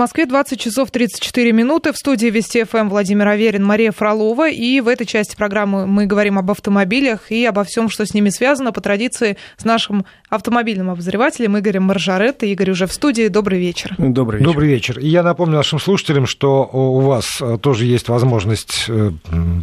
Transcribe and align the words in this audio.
Москве 0.00 0.24
20 0.24 0.58
часов 0.58 0.90
34 0.90 1.52
минуты. 1.52 1.92
В 1.92 1.96
студии 1.98 2.28
Вести 2.28 2.64
ФМ 2.64 2.88
Владимир 2.88 3.28
Аверин, 3.28 3.62
Мария 3.62 3.92
Фролова. 3.92 4.48
И 4.48 4.80
в 4.80 4.88
этой 4.88 5.06
части 5.06 5.36
программы 5.36 5.86
мы 5.86 6.06
говорим 6.06 6.38
об 6.38 6.50
автомобилях 6.50 7.30
и 7.30 7.44
обо 7.44 7.64
всем, 7.64 7.90
что 7.90 8.06
с 8.06 8.14
ними 8.14 8.30
связано, 8.30 8.72
по 8.72 8.80
традиции 8.80 9.36
с 9.58 9.64
нашим 9.66 10.06
автомобильным 10.30 10.88
обозревателем 10.88 11.58
Игорем 11.58 11.82
Маржаретто. 11.82 12.46
Игорь 12.46 12.70
уже 12.70 12.86
в 12.86 12.94
студии. 12.94 13.28
Добрый 13.28 13.60
вечер. 13.60 13.94
Добрый 13.98 14.38
вечер. 14.38 14.50
Добрый 14.50 14.68
вечер. 14.70 14.98
И 15.00 15.06
я 15.06 15.22
напомню 15.22 15.56
нашим 15.56 15.78
слушателям, 15.78 16.24
что 16.24 16.70
у 16.72 17.00
вас 17.00 17.38
э, 17.42 17.58
тоже 17.60 17.84
есть 17.84 18.08
возможность 18.08 18.86
э, 18.88 19.10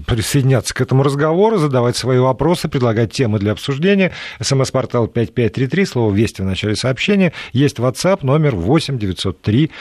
присоединяться 0.06 0.76
к 0.76 0.82
этому 0.82 1.02
разговору, 1.02 1.58
задавать 1.58 1.98
свои 1.98 2.20
вопросы, 2.20 2.70
предлагать 2.70 3.12
темы 3.12 3.40
для 3.40 3.54
обсуждения. 3.54 4.12
СМС-портал 4.40 5.08
5533, 5.08 5.86
слово 5.86 6.14
«Вести» 6.14 6.44
в 6.44 6.46
начале 6.46 6.76
сообщения. 6.76 7.34
Есть 7.54 7.80
WhatsApp 7.80 8.20
номер 8.22 8.56
8 8.56 9.00
903 9.00 9.72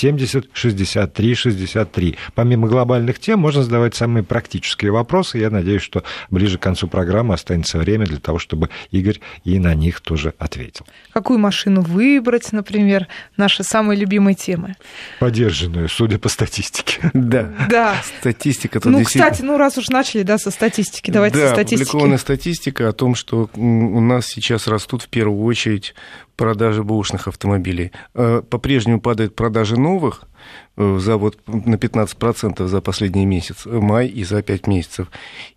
170 0.00 0.48
63 0.52 1.34
63. 1.34 2.16
Помимо 2.34 2.68
глобальных 2.68 3.18
тем, 3.18 3.40
можно 3.40 3.62
задавать 3.62 3.94
самые 3.94 4.22
практические 4.24 4.92
вопросы. 4.92 5.38
Я 5.38 5.50
надеюсь, 5.50 5.82
что 5.82 6.02
ближе 6.30 6.58
к 6.58 6.62
концу 6.62 6.88
программы 6.88 7.34
останется 7.34 7.78
время 7.78 8.06
для 8.06 8.18
того, 8.18 8.38
чтобы 8.38 8.70
Игорь 8.90 9.20
и 9.44 9.58
на 9.58 9.74
них 9.74 10.00
тоже 10.00 10.32
ответил. 10.38 10.86
Какую 11.12 11.38
машину 11.38 11.82
выбрать, 11.82 12.52
например, 12.52 13.08
наши 13.36 13.62
самые 13.62 14.00
любимые 14.00 14.34
темы? 14.34 14.76
Поддержанную, 15.18 15.88
судя 15.88 16.18
по 16.18 16.28
статистике. 16.28 17.10
Да. 17.12 17.52
Да. 17.68 17.96
Статистика. 18.20 18.80
Ну, 18.84 19.04
кстати, 19.04 19.42
ну 19.42 19.58
раз 19.58 19.76
уж 19.76 19.88
начали, 19.88 20.22
да, 20.22 20.38
со 20.38 20.50
статистики, 20.50 21.10
давайте 21.10 21.36
да, 21.36 21.48
со 21.48 21.54
статистики. 21.54 22.16
статистика 22.16 22.88
о 22.88 22.92
том, 22.92 23.14
что 23.14 23.50
у 23.54 24.00
нас 24.00 24.26
сейчас 24.26 24.66
растут 24.66 25.02
в 25.02 25.08
первую 25.08 25.44
очередь 25.44 25.94
продажи 26.40 26.82
бэушных 26.82 27.28
автомобилей. 27.28 27.92
Э, 28.14 28.40
по-прежнему 28.40 28.98
падают 28.98 29.36
продажи 29.36 29.76
новых 29.76 30.22
э, 30.78 30.98
за 30.98 31.18
вот 31.18 31.36
на 31.46 31.74
15% 31.74 32.66
за 32.66 32.80
последний 32.80 33.26
месяц, 33.26 33.66
май 33.66 34.06
и 34.06 34.24
за 34.24 34.42
5 34.42 34.66
месяцев. 34.66 35.08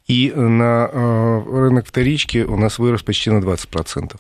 И 0.07 0.33
на 0.35 0.89
э, 0.91 1.43
рынок 1.47 1.87
вторички 1.87 2.39
у 2.39 2.57
нас 2.57 2.79
вырос 2.79 3.01
почти 3.01 3.29
на 3.29 3.37
20% 3.37 4.17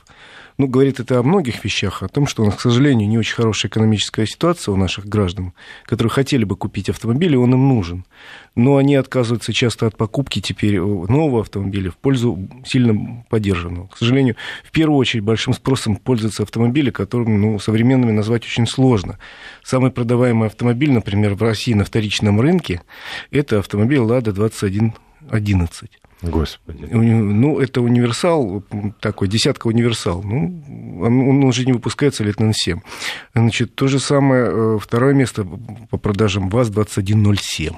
ну, 0.57 0.67
говорит 0.67 0.99
это 0.99 1.19
о 1.19 1.23
многих 1.23 1.63
вещах, 1.63 2.03
о 2.03 2.07
том, 2.07 2.27
что 2.27 2.43
у 2.43 2.45
нас, 2.45 2.55
к 2.55 2.61
сожалению, 2.61 3.07
не 3.07 3.17
очень 3.17 3.35
хорошая 3.35 3.69
экономическая 3.69 4.25
ситуация 4.25 4.71
у 4.71 4.75
наших 4.75 5.05
граждан, 5.05 5.53
которые 5.85 6.11
хотели 6.11 6.43
бы 6.43 6.55
купить 6.55 6.89
автомобиль, 6.89 7.33
и 7.33 7.37
он 7.37 7.53
им 7.53 7.67
нужен. 7.67 8.05
Но 8.55 8.77
они 8.77 8.95
отказываются 8.95 9.51
часто 9.51 9.87
от 9.87 9.97
покупки 9.97 10.39
теперь 10.39 10.79
нового 10.79 11.41
автомобиля 11.41 11.89
в 11.89 11.97
пользу 11.97 12.37
сильно 12.65 13.25
поддержанного. 13.29 13.87
К 13.87 13.97
сожалению, 13.97 14.35
в 14.63 14.71
первую 14.71 14.97
очередь 14.97 15.23
большим 15.23 15.53
спросом 15.53 15.95
пользуются 15.95 16.43
автомобили, 16.43 16.91
которыми 16.91 17.37
ну, 17.37 17.59
современными 17.59 18.11
назвать 18.11 18.43
очень 18.43 18.67
сложно. 18.67 19.17
Самый 19.63 19.91
продаваемый 19.91 20.47
автомобиль, 20.47 20.91
например, 20.91 21.33
в 21.33 21.41
России 21.41 21.73
на 21.73 21.83
вторичном 21.83 22.39
рынке, 22.39 22.81
это 23.31 23.59
автомобиль 23.59 23.99
«Лада 23.99 24.31
2111». 24.31 26.02
Господи. 26.23 26.87
Ну, 26.89 27.59
это 27.59 27.81
универсал, 27.81 28.63
такой, 28.99 29.27
десятка 29.27 29.67
универсал. 29.67 30.23
Ну, 30.23 30.63
он, 31.01 31.43
уже 31.43 31.65
не 31.65 31.73
выпускается 31.73 32.23
лет 32.23 32.39
на 32.39 32.53
7. 32.53 32.79
Значит, 33.35 33.75
то 33.75 33.87
же 33.87 33.99
самое, 33.99 34.45
э, 34.47 34.77
второе 34.81 35.13
место 35.13 35.45
по 35.89 35.97
продажам 35.97 36.49
ВАЗ-2107 36.49 37.75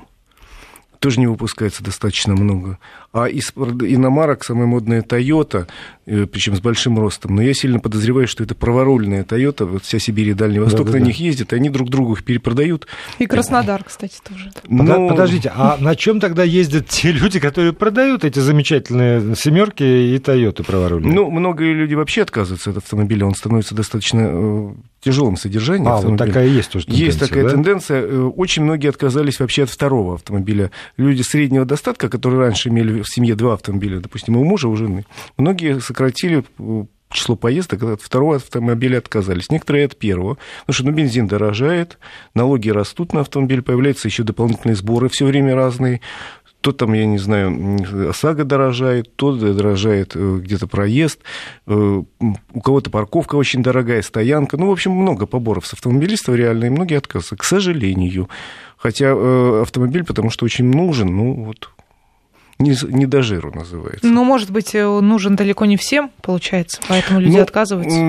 тоже 1.06 1.20
не 1.20 1.28
выпускается 1.28 1.84
достаточно 1.84 2.34
много. 2.34 2.80
А 3.16 3.30
из 3.30 3.53
иномарок 3.55 4.44
самая 4.44 4.67
модная 4.67 5.02
Toyota, 5.02 5.67
э, 6.05 6.25
причем 6.25 6.53
с 6.53 6.59
большим 6.59 6.99
ростом. 6.99 7.33
Но 7.33 7.41
я 7.41 7.53
сильно 7.53 7.80
подозреваю, 7.80 8.27
что 8.27 8.44
это 8.44 8.55
праворульная 8.55 9.23
Toyota, 9.23 9.63
вот 9.63 9.85
вся 9.85 9.99
Сибирь 9.99 10.27
и 10.27 10.33
Дальний 10.33 10.59
Восток 10.59 10.88
да, 10.88 10.91
да, 10.91 10.97
на 10.97 10.99
да. 10.99 11.08
них 11.08 11.19
ездит, 11.21 11.53
и 11.53 11.55
они 11.55 11.69
друг 11.69 11.89
другу 11.89 12.11
их 12.11 12.25
перепродают. 12.25 12.88
И 13.17 13.25
Краснодар, 13.25 13.86
кстати, 13.86 14.19
тоже. 14.21 14.52
Но... 14.67 15.08
Подождите, 15.08 15.49
а 15.55 15.77
на 15.80 15.95
чем 15.95 16.19
тогда 16.19 16.43
ездят 16.43 16.89
те 16.89 17.13
люди, 17.13 17.39
которые 17.39 17.71
продают 17.71 18.25
эти 18.25 18.39
замечательные 18.39 19.33
семерки 19.38 19.83
и 19.83 20.17
Toyota 20.17 20.65
праворульные? 20.65 21.14
Ну, 21.14 21.31
многие 21.31 21.71
люди 21.71 21.93
вообще 21.93 22.23
отказываются 22.23 22.71
от 22.71 22.77
автомобиля, 22.77 23.27
он 23.27 23.33
становится 23.33 23.75
достаточно 23.75 24.30
э, 24.30 24.73
тяжелом 25.05 25.37
содержании. 25.37 25.87
А, 25.87 25.98
вот 25.98 26.17
такая 26.17 26.48
есть 26.48 26.71
тоже 26.71 26.87
тенденция, 26.87 27.05
Есть 27.05 27.20
такая 27.20 27.43
да? 27.43 27.49
тенденция. 27.52 28.02
Э, 28.02 28.21
очень 28.23 28.64
многие 28.64 28.89
отказались 28.89 29.39
вообще 29.39 29.64
от 29.64 29.70
второго 29.70 30.15
автомобиля. 30.15 30.71
Люди 30.98 31.21
среднего 31.21 31.64
достатка, 31.64 32.09
которые 32.09 32.39
раньше 32.42 32.70
имели 32.70 33.05
в 33.05 33.14
семье 33.14 33.36
два 33.36 33.54
автомобиля, 33.54 33.99
допустим, 33.99 34.38
у 34.38 34.43
мужа, 34.43 34.67
у 34.67 34.76
жены, 34.76 35.05
многие 35.38 35.80
сократили 35.80 36.43
э, 36.60 36.86
число 37.16 37.36
поездок 37.36 37.83
от 37.83 38.02
второго 38.02 38.36
автомобиля 38.36 38.98
отказались. 38.98 39.49
Некоторые 39.49 39.86
от 39.86 39.98
первого. 39.98 40.38
Потому 40.61 40.73
что 40.73 40.86
ну, 40.86 40.92
бензин 40.92 41.27
дорожает, 41.27 41.98
налоги 42.33 42.70
растут 42.70 43.14
на 43.14 43.21
автомобиль, 43.21 43.61
появляются 43.61 44.08
еще 44.08 44.23
дополнительные 44.23 44.76
сборы 44.76 45.10
все 45.10 45.26
время 45.26 45.55
разные 45.55 46.02
то 46.61 46.71
там, 46.71 46.93
я 46.93 47.05
не 47.05 47.20
знаю, 47.20 48.10
ОСАГО 48.10 48.43
дорожает, 48.43 49.16
то 49.16 49.33
дорожает 49.36 50.14
э, 50.16 50.39
где-то 50.42 50.66
проезд, 50.66 51.20
э, 51.67 51.72
у 51.73 52.61
кого-то 52.61 52.89
парковка 52.89 53.36
очень 53.36 53.61
дорогая, 53.61 54.02
стоянка. 54.02 54.58
Ну, 54.58 54.70
в 54.70 54.72
общем, 54.72 54.93
много 54.93 55.27
поборов 55.27 55.67
с 55.67 55.73
автомобилистов 55.73 56.33
реально, 56.33 56.66
и 56.66 56.70
многие 56.70 56.98
отказываются, 56.98 57.37
к 57.37 57.43
сожалению. 57.43 58.30
Хотя 58.77 59.11
автомобиль, 59.61 60.04
потому 60.05 60.32
что 60.32 60.43
очень 60.45 60.66
нужен, 60.66 61.16
ну, 61.16 61.33
вот 61.43 61.70
не, 62.58 62.73
не 62.88 63.05
до 63.05 63.21
жиру 63.21 63.52
называется. 63.54 64.08
Ну, 64.08 64.23
может 64.23 64.49
быть, 64.49 64.73
э, 64.76 64.88
нужен 64.88 65.36
далеко 65.36 65.66
не 65.66 65.76
всем, 65.76 66.10
получается, 66.21 66.80
поэтому 66.88 67.20
люди 67.20 67.36
ну, 67.36 67.42
отказываются. 67.42 67.99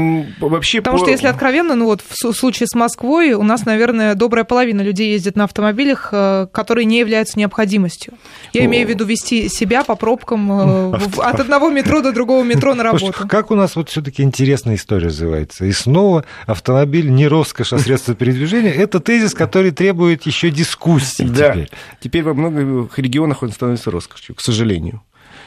Вообще 0.40 0.78
Потому 0.78 0.98
по... 0.98 1.04
что, 1.04 1.10
если 1.10 1.26
откровенно, 1.26 1.74
ну 1.74 1.86
вот 1.86 2.00
в 2.00 2.32
случае 2.32 2.68
с 2.68 2.74
Москвой 2.74 3.32
у 3.32 3.42
нас, 3.42 3.64
наверное, 3.64 4.14
добрая 4.14 4.44
половина 4.44 4.82
людей 4.82 5.10
ездит 5.10 5.34
на 5.34 5.44
автомобилях, 5.44 6.10
э, 6.12 6.46
которые 6.52 6.84
не 6.84 7.00
являются 7.00 7.36
необходимостью. 7.40 8.14
Я 8.52 8.62
О. 8.62 8.64
имею 8.66 8.86
в 8.86 8.90
виду 8.90 9.04
вести 9.04 9.48
себя 9.48 9.82
по 9.82 9.96
пробкам 9.96 10.92
э, 10.92 10.98
от 11.18 11.40
одного 11.40 11.68
метро 11.68 12.00
до 12.00 12.12
другого 12.12 12.44
метро 12.44 12.74
на 12.74 12.84
работу. 12.84 13.06
Слушайте, 13.06 13.28
как 13.28 13.50
у 13.50 13.56
нас 13.56 13.74
вот 13.74 13.88
все-таки 13.88 14.22
интересная 14.22 14.76
история 14.76 15.06
развивается. 15.06 15.64
И 15.64 15.72
снова 15.72 16.24
автомобиль 16.46 17.10
не 17.10 17.26
роскошь, 17.26 17.72
а 17.72 17.78
средство 17.78 18.14
передвижения. 18.14 18.72
Это 18.72 19.00
тезис, 19.00 19.34
который 19.34 19.72
требует 19.72 20.22
еще 20.22 20.50
дискуссии. 20.50 21.24
Да. 21.24 21.50
Теперь. 21.50 21.70
теперь 22.00 22.22
во 22.22 22.34
многих 22.34 22.96
регионах 23.00 23.42
он 23.42 23.50
становится 23.50 23.90
роскошью 23.90 24.35
к 24.36 24.40
сожалению. 24.40 25.02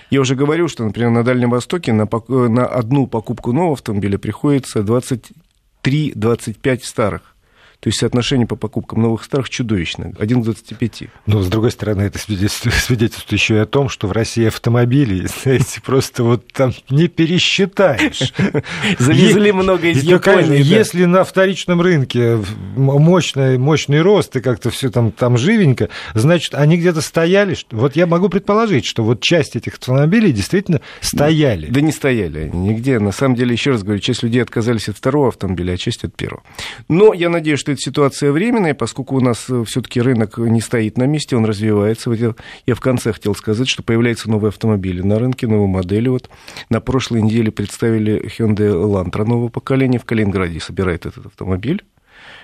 Я 0.10 0.22
уже 0.22 0.36
говорил, 0.36 0.68
что, 0.68 0.84
например, 0.84 1.12
на 1.12 1.24
Дальнем 1.24 1.52
Востоке 1.52 1.94
на, 1.94 2.10
на 2.28 2.66
одну 2.66 3.08
покупку 3.08 3.54
нового 3.54 3.74
автомобиля 3.74 4.18
приходится 4.18 4.80
23-25 4.80 6.84
старых. 6.84 7.36
То 7.80 7.88
есть 7.88 8.00
соотношение 8.00 8.46
по 8.46 8.56
покупкам 8.56 9.02
новых 9.02 9.24
старых 9.24 9.50
чудовищное, 9.50 10.14
1 10.20 10.42
к 10.42 10.44
25. 10.44 11.04
Но, 11.26 11.42
с 11.42 11.48
другой 11.48 11.72
стороны, 11.72 12.02
это 12.02 12.20
свидетельствует, 12.20 12.76
свидетельствует 12.76 13.32
еще 13.32 13.56
и 13.56 13.60
о 13.60 13.66
том, 13.66 13.88
что 13.88 14.08
в 14.08 14.12
России 14.12 14.48
автомобили, 14.48 15.28
знаете, 15.44 15.82
просто 15.82 16.24
вот 16.24 16.52
там 16.52 16.74
не 16.90 17.08
пересчитаешь. 17.08 18.34
Завезли 19.00 19.52
много 19.52 19.88
из 19.88 20.04
Японии. 20.04 20.62
Если 20.62 21.06
на 21.06 21.24
вторичном 21.24 21.82
рынке 21.82 22.40
мощный, 22.76 23.58
мощный 23.58 24.02
рост 24.02 24.36
и 24.36 24.42
как-то 24.42 24.70
все 24.70 24.90
там, 24.90 25.12
там 25.12 25.38
живенько, 25.38 25.90
значит, 26.14 26.56
они 26.56 26.78
где-то 26.78 27.02
стояли. 27.02 27.56
Вот 27.72 27.96
я 27.96 28.08
могу 28.08 28.30
предположить, 28.30 28.86
что 28.86 29.04
вот 29.04 29.22
часть 29.22 29.56
этих 29.56 29.76
автомобилей 29.76 30.34
действительно 30.34 30.82
стояли. 31.02 31.68
Да 31.68 31.82
не 31.82 31.92
стояли 31.92 32.50
они 32.50 32.70
нигде. 32.70 33.00
На 33.00 33.12
самом 33.12 33.36
деле, 33.36 33.54
еще 33.54 33.72
раз 33.72 33.84
говорю, 33.84 34.00
часть 34.00 34.24
людей 34.24 34.42
отказались 34.42 34.90
от 34.90 34.98
второго 34.98 35.30
автомобиля, 35.30 35.74
а 35.74 35.78
часть 35.78 36.04
от 36.04 36.16
первого. 36.16 36.44
Но 36.88 37.14
я 37.14 37.30
надеюсь, 37.30 37.60
что 37.60 37.69
что 37.70 37.74
эта 37.74 37.82
ситуация 37.82 38.32
временная, 38.32 38.74
поскольку 38.74 39.16
у 39.16 39.20
нас 39.20 39.46
э, 39.50 39.64
все-таки 39.66 40.02
рынок 40.02 40.38
не 40.38 40.62
стоит 40.62 40.98
на 40.98 41.04
месте, 41.04 41.36
он 41.36 41.46
развивается. 41.46 42.10
Вот 42.10 42.36
я 42.66 42.76
в 42.76 42.82
конце 42.82 43.14
хотел 43.14 43.36
сказать, 43.36 43.68
что 43.68 43.84
появляются 43.84 44.30
новые 44.30 44.50
автомобили 44.50 45.02
на 45.02 45.20
рынке, 45.20 45.48
новые 45.48 45.68
модели. 45.68 46.10
Вот 46.10 46.30
на 46.70 46.82
прошлой 46.82 47.22
неделе 47.22 47.52
представили 47.52 48.26
Hyundai 48.26 48.72
Elantra 48.72 49.26
нового 49.26 49.50
поколения. 49.50 50.00
В 50.00 50.06
Калининграде 50.06 50.60
собирает 50.60 51.06
этот 51.06 51.28
автомобиль. 51.28 51.84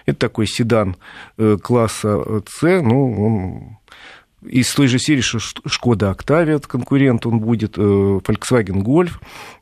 Это 0.05 0.19
такой 0.19 0.47
седан 0.47 0.95
э, 1.37 1.57
класса 1.61 2.23
С, 2.47 2.61
ну, 2.61 3.25
он 3.25 3.77
из 4.47 4.73
той 4.73 4.87
же 4.87 4.99
серии 4.99 5.21
Шкода 5.21 6.11
Октавия, 6.11 6.59
конкурент 6.59 7.25
он 7.25 7.39
будет, 7.39 7.77
э, 7.77 7.81
Volkswagen 7.81 8.83
Golf. 8.83 9.11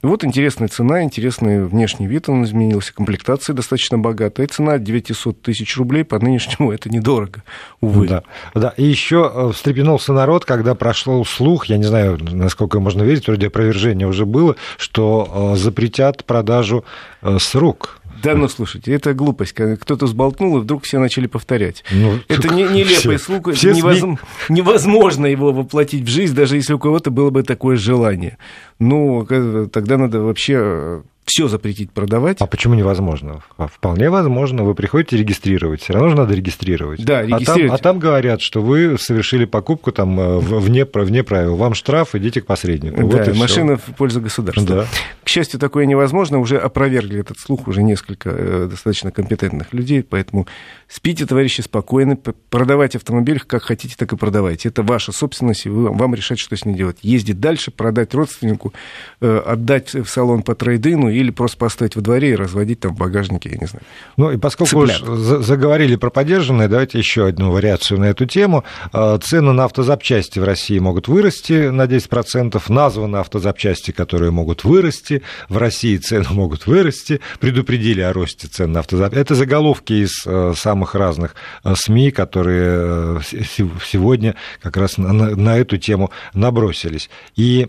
Вот 0.01 0.23
интересная 0.23 0.67
цена, 0.67 1.03
интересный 1.03 1.65
внешний 1.65 2.07
вид 2.07 2.29
он 2.29 2.43
изменился, 2.43 2.93
комплектация 2.93 3.53
достаточно 3.53 3.97
богатая. 3.97 4.47
Цена 4.47 4.77
900 4.77 5.41
тысяч 5.41 5.77
рублей, 5.77 6.03
по 6.03 6.19
нынешнему 6.19 6.71
это 6.71 6.89
недорого, 6.89 7.43
увы. 7.81 8.07
Да, 8.07 8.23
да. 8.53 8.73
И 8.77 8.83
еще 8.83 9.31
э, 9.33 9.51
встрепенулся 9.53 10.13
народ, 10.13 10.45
когда 10.45 10.75
прошел 10.75 11.25
слух, 11.25 11.65
я 11.65 11.77
не 11.77 11.85
знаю, 11.85 12.17
насколько 12.21 12.79
можно 12.79 13.03
верить, 13.03 13.27
вроде 13.27 13.47
опровержение 13.47 14.07
уже 14.07 14.25
было, 14.25 14.55
что 14.77 15.53
э, 15.53 15.57
запретят 15.57 16.25
продажу 16.25 16.85
с 17.21 17.55
рук 17.55 18.01
да, 18.21 18.35
ну 18.35 18.47
слушайте, 18.47 18.93
это 18.93 19.13
глупость. 19.13 19.53
Кто-то 19.53 20.07
сболтнул, 20.07 20.57
и 20.57 20.61
вдруг 20.61 20.83
все 20.83 20.99
начали 20.99 21.27
повторять. 21.27 21.83
Ну, 21.91 22.19
это 22.27 22.53
не, 22.53 22.63
нелепый 22.63 23.17
слух, 23.17 23.51
все 23.53 23.73
невозможно, 23.73 24.19
невозможно 24.49 25.25
его 25.25 25.51
воплотить 25.51 26.03
в 26.03 26.09
жизнь, 26.09 26.35
даже 26.35 26.57
если 26.57 26.73
у 26.73 26.79
кого-то 26.79 27.11
было 27.11 27.29
бы 27.29 27.43
такое 27.43 27.77
желание. 27.77 28.37
Ну, 28.79 29.25
тогда 29.25 29.97
надо 29.97 30.21
вообще 30.21 31.03
все 31.25 31.47
запретить 31.47 31.91
продавать. 31.91 32.37
А 32.39 32.47
почему 32.47 32.73
невозможно? 32.73 33.41
А 33.57 33.67
вполне 33.67 34.09
возможно. 34.09 34.63
Вы 34.63 34.75
приходите 34.75 35.17
регистрировать. 35.17 35.81
Все 35.81 35.93
равно 35.93 36.09
же 36.09 36.15
надо 36.15 36.33
регистрировать. 36.33 37.03
Да, 37.03 37.21
регистрировать. 37.21 37.65
А 37.65 37.67
там, 37.67 37.75
а 37.75 37.77
там 37.77 37.99
говорят, 37.99 38.41
что 38.41 38.61
вы 38.61 38.97
совершили 38.97 39.45
покупку 39.45 39.91
там 39.91 40.19
э, 40.19 40.39
вне, 40.39 40.85
вне 40.85 41.23
правил. 41.23 41.55
Вам 41.55 41.73
штраф, 41.75 42.15
идите 42.15 42.41
к 42.41 42.45
посреднику. 42.45 43.07
Да, 43.07 43.23
вот 43.23 43.35
машина 43.35 43.77
всё. 43.77 43.91
в 43.91 43.95
пользу 43.95 44.21
государства. 44.21 44.65
Да. 44.65 44.85
К 45.23 45.29
счастью, 45.29 45.59
такое 45.59 45.85
невозможно. 45.85 46.39
Уже 46.39 46.57
опровергли 46.57 47.19
этот 47.19 47.39
слух 47.39 47.67
уже 47.67 47.83
несколько 47.83 48.29
э, 48.29 48.67
достаточно 48.69 49.11
компетентных 49.11 49.73
людей. 49.73 50.03
Поэтому 50.03 50.47
спите, 50.89 51.25
товарищи, 51.25 51.61
спокойно. 51.61 52.17
Продавайте 52.49 52.97
автомобиль 52.97 53.39
как 53.39 53.63
хотите, 53.63 53.95
так 53.97 54.11
и 54.11 54.17
продавайте. 54.17 54.69
Это 54.69 54.83
ваша 54.83 55.13
собственность, 55.13 55.65
и 55.65 55.69
вы, 55.69 55.89
вам 55.89 56.15
решать, 56.15 56.39
что 56.39 56.57
с 56.57 56.65
ней 56.65 56.75
делать. 56.75 56.97
Ездить 57.01 57.39
дальше, 57.39 57.71
продать 57.71 58.13
родственнику, 58.13 58.73
э, 59.21 59.41
отдать 59.45 59.93
в 59.93 60.05
салон 60.07 60.43
по 60.43 60.53
трейдину 60.53 61.12
или 61.13 61.31
просто 61.31 61.57
поставить 61.57 61.95
во 61.95 62.01
дворе 62.01 62.31
и 62.31 62.35
разводить 62.35 62.79
там 62.79 62.95
в 62.95 62.97
багажнике, 62.97 63.49
я 63.49 63.57
не 63.57 63.67
знаю. 63.67 63.83
Ну 64.17 64.31
и 64.31 64.37
поскольку 64.37 64.79
уж 64.79 64.99
заговорили 65.01 65.95
про 65.95 66.09
поддержанные, 66.09 66.67
давайте 66.67 66.97
еще 66.97 67.27
одну 67.27 67.51
вариацию 67.51 67.99
на 67.99 68.05
эту 68.05 68.25
тему. 68.25 68.63
А, 68.91 69.17
цены 69.17 69.53
на 69.53 69.65
автозапчасти 69.65 70.39
в 70.39 70.43
России 70.43 70.79
могут 70.79 71.07
вырасти 71.07 71.69
на 71.69 71.83
10%, 71.83 72.61
названы 72.69 73.17
автозапчасти, 73.17 73.91
которые 73.91 74.31
могут 74.31 74.63
вырасти, 74.63 75.21
в 75.49 75.57
России 75.57 75.97
цены 75.97 76.25
могут 76.31 76.67
вырасти, 76.67 77.19
предупредили 77.39 78.01
о 78.01 78.13
росте 78.13 78.47
цен 78.47 78.71
на 78.71 78.79
автозапчасти. 78.81 79.21
Это 79.21 79.35
заголовки 79.35 79.93
из 79.93 80.25
э, 80.25 80.53
самых 80.55 80.95
разных 80.95 81.35
э, 81.63 81.73
СМИ, 81.75 82.11
которые 82.11 83.19
э, 83.19 83.43
сегодня 83.85 84.35
как 84.61 84.77
раз 84.77 84.97
на 84.97 85.57
эту 85.57 85.77
тему 85.77 86.11
набросились. 86.33 87.09
И 87.35 87.67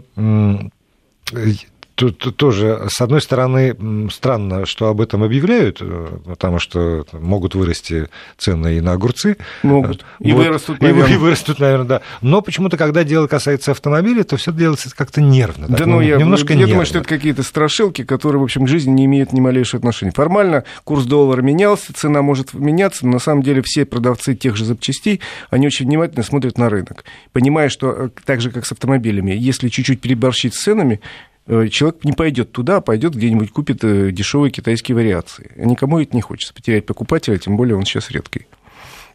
Тут 1.95 2.37
тоже, 2.37 2.87
с 2.89 3.01
одной 3.01 3.21
стороны, 3.21 3.77
странно, 4.11 4.67
что 4.67 4.89
об 4.89 5.01
этом 5.01 5.23
объявляют, 5.23 5.79
э, 5.81 6.19
потому 6.27 6.59
что 6.59 7.07
могут 7.13 7.55
вырасти 7.55 8.09
цены 8.37 8.79
и 8.79 8.81
на 8.81 8.93
огурцы. 8.93 9.37
Могут. 9.63 10.05
И 10.19 10.33
вот. 10.33 10.45
вырастут, 10.45 10.81
наверное. 10.81 11.09
И, 11.09 11.15
и 11.15 11.17
вырастут, 11.17 11.61
наверное, 11.61 11.87
да. 11.87 12.01
Но 12.21 12.43
почему-то, 12.43 12.77
когда 12.77 13.05
дело 13.05 13.29
касается 13.29 13.71
автомобиля, 13.71 14.25
то 14.25 14.37
все 14.37 14.53
делается 14.53 14.91
как-то 14.95 15.21
нервно. 15.21 15.69
Да, 15.69 15.77
так, 15.77 15.87
ну, 15.87 16.01
я, 16.01 16.17
немножко 16.17 16.53
я 16.53 16.59
нервно. 16.59 16.73
думаю, 16.73 16.87
что 16.87 16.99
это 16.99 17.09
какие-то 17.09 17.45
страшилки, 17.45 18.03
которые, 18.03 18.41
в 18.41 18.45
общем, 18.45 18.65
к 18.65 18.69
жизни 18.69 18.91
не 18.91 19.05
имеют 19.05 19.33
ни 19.33 19.41
малейшего 19.41 19.79
отношения. 19.79 20.11
Формально 20.13 20.65
курс 20.83 21.05
доллара 21.05 21.43
менялся, 21.43 21.93
цена 21.95 22.23
может 22.23 22.55
меняться, 22.55 23.07
но 23.07 23.13
на 23.13 23.19
самом 23.21 23.45
деле 23.45 23.63
все 23.63 23.85
продавцы 23.85 24.35
тех 24.35 24.57
же 24.57 24.65
запчастей, 24.65 25.21
они 25.51 25.69
очень 25.69 25.87
внимательно 25.87 26.25
смотрят 26.25 26.59
на 26.59 26.69
рынок, 26.69 27.05
понимая, 27.33 27.69
что 27.69 27.91
э, 27.93 28.09
так 28.25 28.41
же, 28.41 28.51
как 28.51 28.67
с 28.67 28.73
автомобилями, 28.73 29.31
если 29.31 29.69
чуть-чуть 29.69 30.01
переборщить 30.01 30.55
с 30.55 30.63
ценами, 30.63 31.01
человек 31.47 32.05
не 32.05 32.13
пойдет 32.13 32.53
туда, 32.53 32.77
а 32.77 32.81
пойдет 32.81 33.15
где-нибудь 33.15 33.51
купит 33.51 33.85
э, 33.85 34.11
дешевые 34.11 34.51
китайские 34.51 34.97
вариации. 34.97 35.53
Никому 35.57 36.01
это 36.01 36.15
не 36.17 36.23
хочется 36.23 36.55
потерять 36.55 36.87
покупателя, 36.87 37.39
тем 37.39 37.57
более 37.57 37.77
он 37.77 37.85
сейчас 37.85 38.11
редкий. 38.11 38.47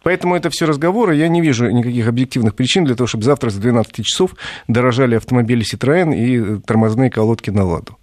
Поэтому 0.03 0.35
это 0.35 0.49
все 0.49 0.65
разговоры. 0.65 1.15
Я 1.15 1.27
не 1.27 1.41
вижу 1.41 1.69
никаких 1.69 2.07
объективных 2.07 2.55
причин 2.55 2.85
для 2.85 2.95
того, 2.95 3.07
чтобы 3.07 3.23
завтра 3.23 3.49
с 3.49 3.55
12 3.55 4.05
часов 4.05 4.35
дорожали 4.67 5.15
автомобили 5.15 5.65
Citroën 5.65 6.15
и 6.15 6.37
э, 6.37 6.59
тормозные 6.65 7.09
колодки 7.09 7.49
на 7.49 7.65
«Ладу». 7.65 7.98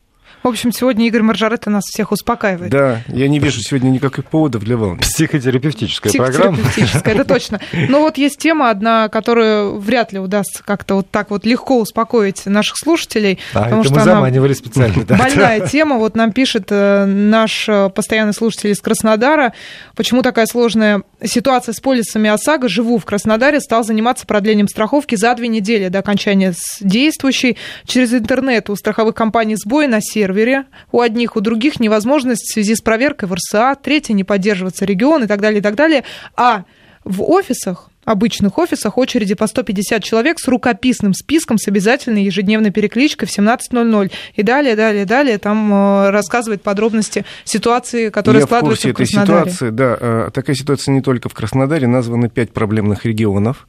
В 0.46 0.48
общем, 0.48 0.70
сегодня 0.70 1.08
Игорь 1.08 1.22
Маржарета 1.22 1.70
нас 1.70 1.82
всех 1.93 2.12
успокаивает. 2.12 2.70
Да, 2.70 3.02
я 3.08 3.26
не 3.26 3.40
вижу 3.40 3.60
сегодня 3.60 3.88
никаких 3.88 4.26
поводов 4.26 4.62
для 4.62 4.76
волны. 4.76 5.00
Психотерапевтическая, 5.00 6.12
программа. 6.12 6.56
Психотерапевтическая, 6.58 7.14
это 7.16 7.25
точно. 7.25 7.60
Но 7.88 7.98
вот 7.98 8.16
есть 8.16 8.38
тема 8.38 8.70
одна, 8.70 9.08
которую 9.08 9.81
вряд 9.81 10.12
ли 10.12 10.20
удастся 10.20 10.62
как-то 10.64 10.94
вот 10.94 11.10
так 11.10 11.31
вот 11.31 11.44
легко 11.44 11.81
успокоить 11.81 12.46
наших 12.46 12.76
слушателей. 12.78 13.40
А, 13.54 13.64
потому 13.64 13.81
это 13.81 13.90
что 13.90 13.98
мы 13.98 14.04
заманивали 14.04 14.52
специально. 14.52 15.04
Да. 15.04 15.16
Больная 15.16 15.66
тема. 15.66 15.96
Вот 15.96 16.14
нам 16.14 16.31
пишет 16.31 16.66
э, 16.70 17.06
наш 17.06 17.69
э, 17.69 17.90
постоянный 17.90 18.32
слушатель 18.32 18.70
из 18.70 18.81
Краснодара, 18.81 19.52
почему 19.96 20.22
такая 20.22 20.46
сложная 20.46 21.02
ситуация 21.25 21.72
с 21.72 21.81
полисами 21.81 22.31
ОСАГО. 22.31 22.69
Живу 22.69 22.98
в 22.98 23.04
Краснодаре, 23.04 23.58
стал 23.58 23.82
заниматься 23.82 24.25
продлением 24.26 24.69
страховки 24.69 25.16
за 25.16 25.34
две 25.34 25.48
недели 25.48 25.88
до 25.88 25.98
окончания 25.98 26.54
действующей. 26.81 27.56
Через 27.84 28.14
интернет 28.14 28.70
у 28.70 28.76
страховых 28.76 29.16
компаний 29.16 29.56
сбой 29.56 29.88
на 29.88 30.00
сервере 30.00 30.36
сервере, 30.37 30.67
у 30.93 31.00
одних, 31.00 31.37
у 31.37 31.41
других 31.41 31.81
невозможность 31.81 32.43
в 32.43 32.53
связи 32.53 32.75
с 32.75 32.81
проверкой 32.81 33.29
в 33.29 33.35
РСА, 33.35 33.75
третье 33.83 34.15
не 34.15 34.25
поддерживается 34.25 34.85
регион 34.85 35.25
и 35.25 35.27
так 35.27 35.41
далее, 35.41 35.61
и 35.61 35.62
так 35.62 35.75
далее. 35.75 36.05
А 36.37 36.65
в 37.05 37.23
офисах 37.23 37.91
обычных 38.06 38.56
офисах 38.56 38.97
очереди 38.97 39.35
по 39.35 39.47
150 39.47 40.03
человек 40.03 40.38
с 40.38 40.49
рукописным 40.49 41.12
списком 41.12 41.58
с 41.58 41.69
обязательной 41.69 42.25
ежедневной 42.25 42.70
перекличкой 42.70 43.29
в 43.29 43.37
17.00. 43.37 44.12
И 44.37 44.43
далее, 44.43 44.76
далее, 44.76 45.05
далее 45.05 45.38
там 45.38 45.73
э, 45.73 46.11
рассказывает 46.11 46.62
подробности 46.62 47.26
ситуации, 47.44 48.08
которые 48.11 48.41
Я 48.41 48.47
складываются 48.47 48.88
в, 48.88 48.94
курсе 48.94 49.12
в 49.12 49.14
Краснодаре. 49.14 49.41
Этой 49.41 49.53
ситуации, 49.53 49.70
да, 49.70 49.99
э, 50.00 50.31
такая 50.32 50.56
ситуация 50.56 50.93
не 50.93 51.03
только 51.03 51.29
в 51.29 51.35
Краснодаре, 51.35 51.88
названы 51.88 52.31
пять 52.31 52.53
проблемных 52.53 53.05
регионов. 53.05 53.67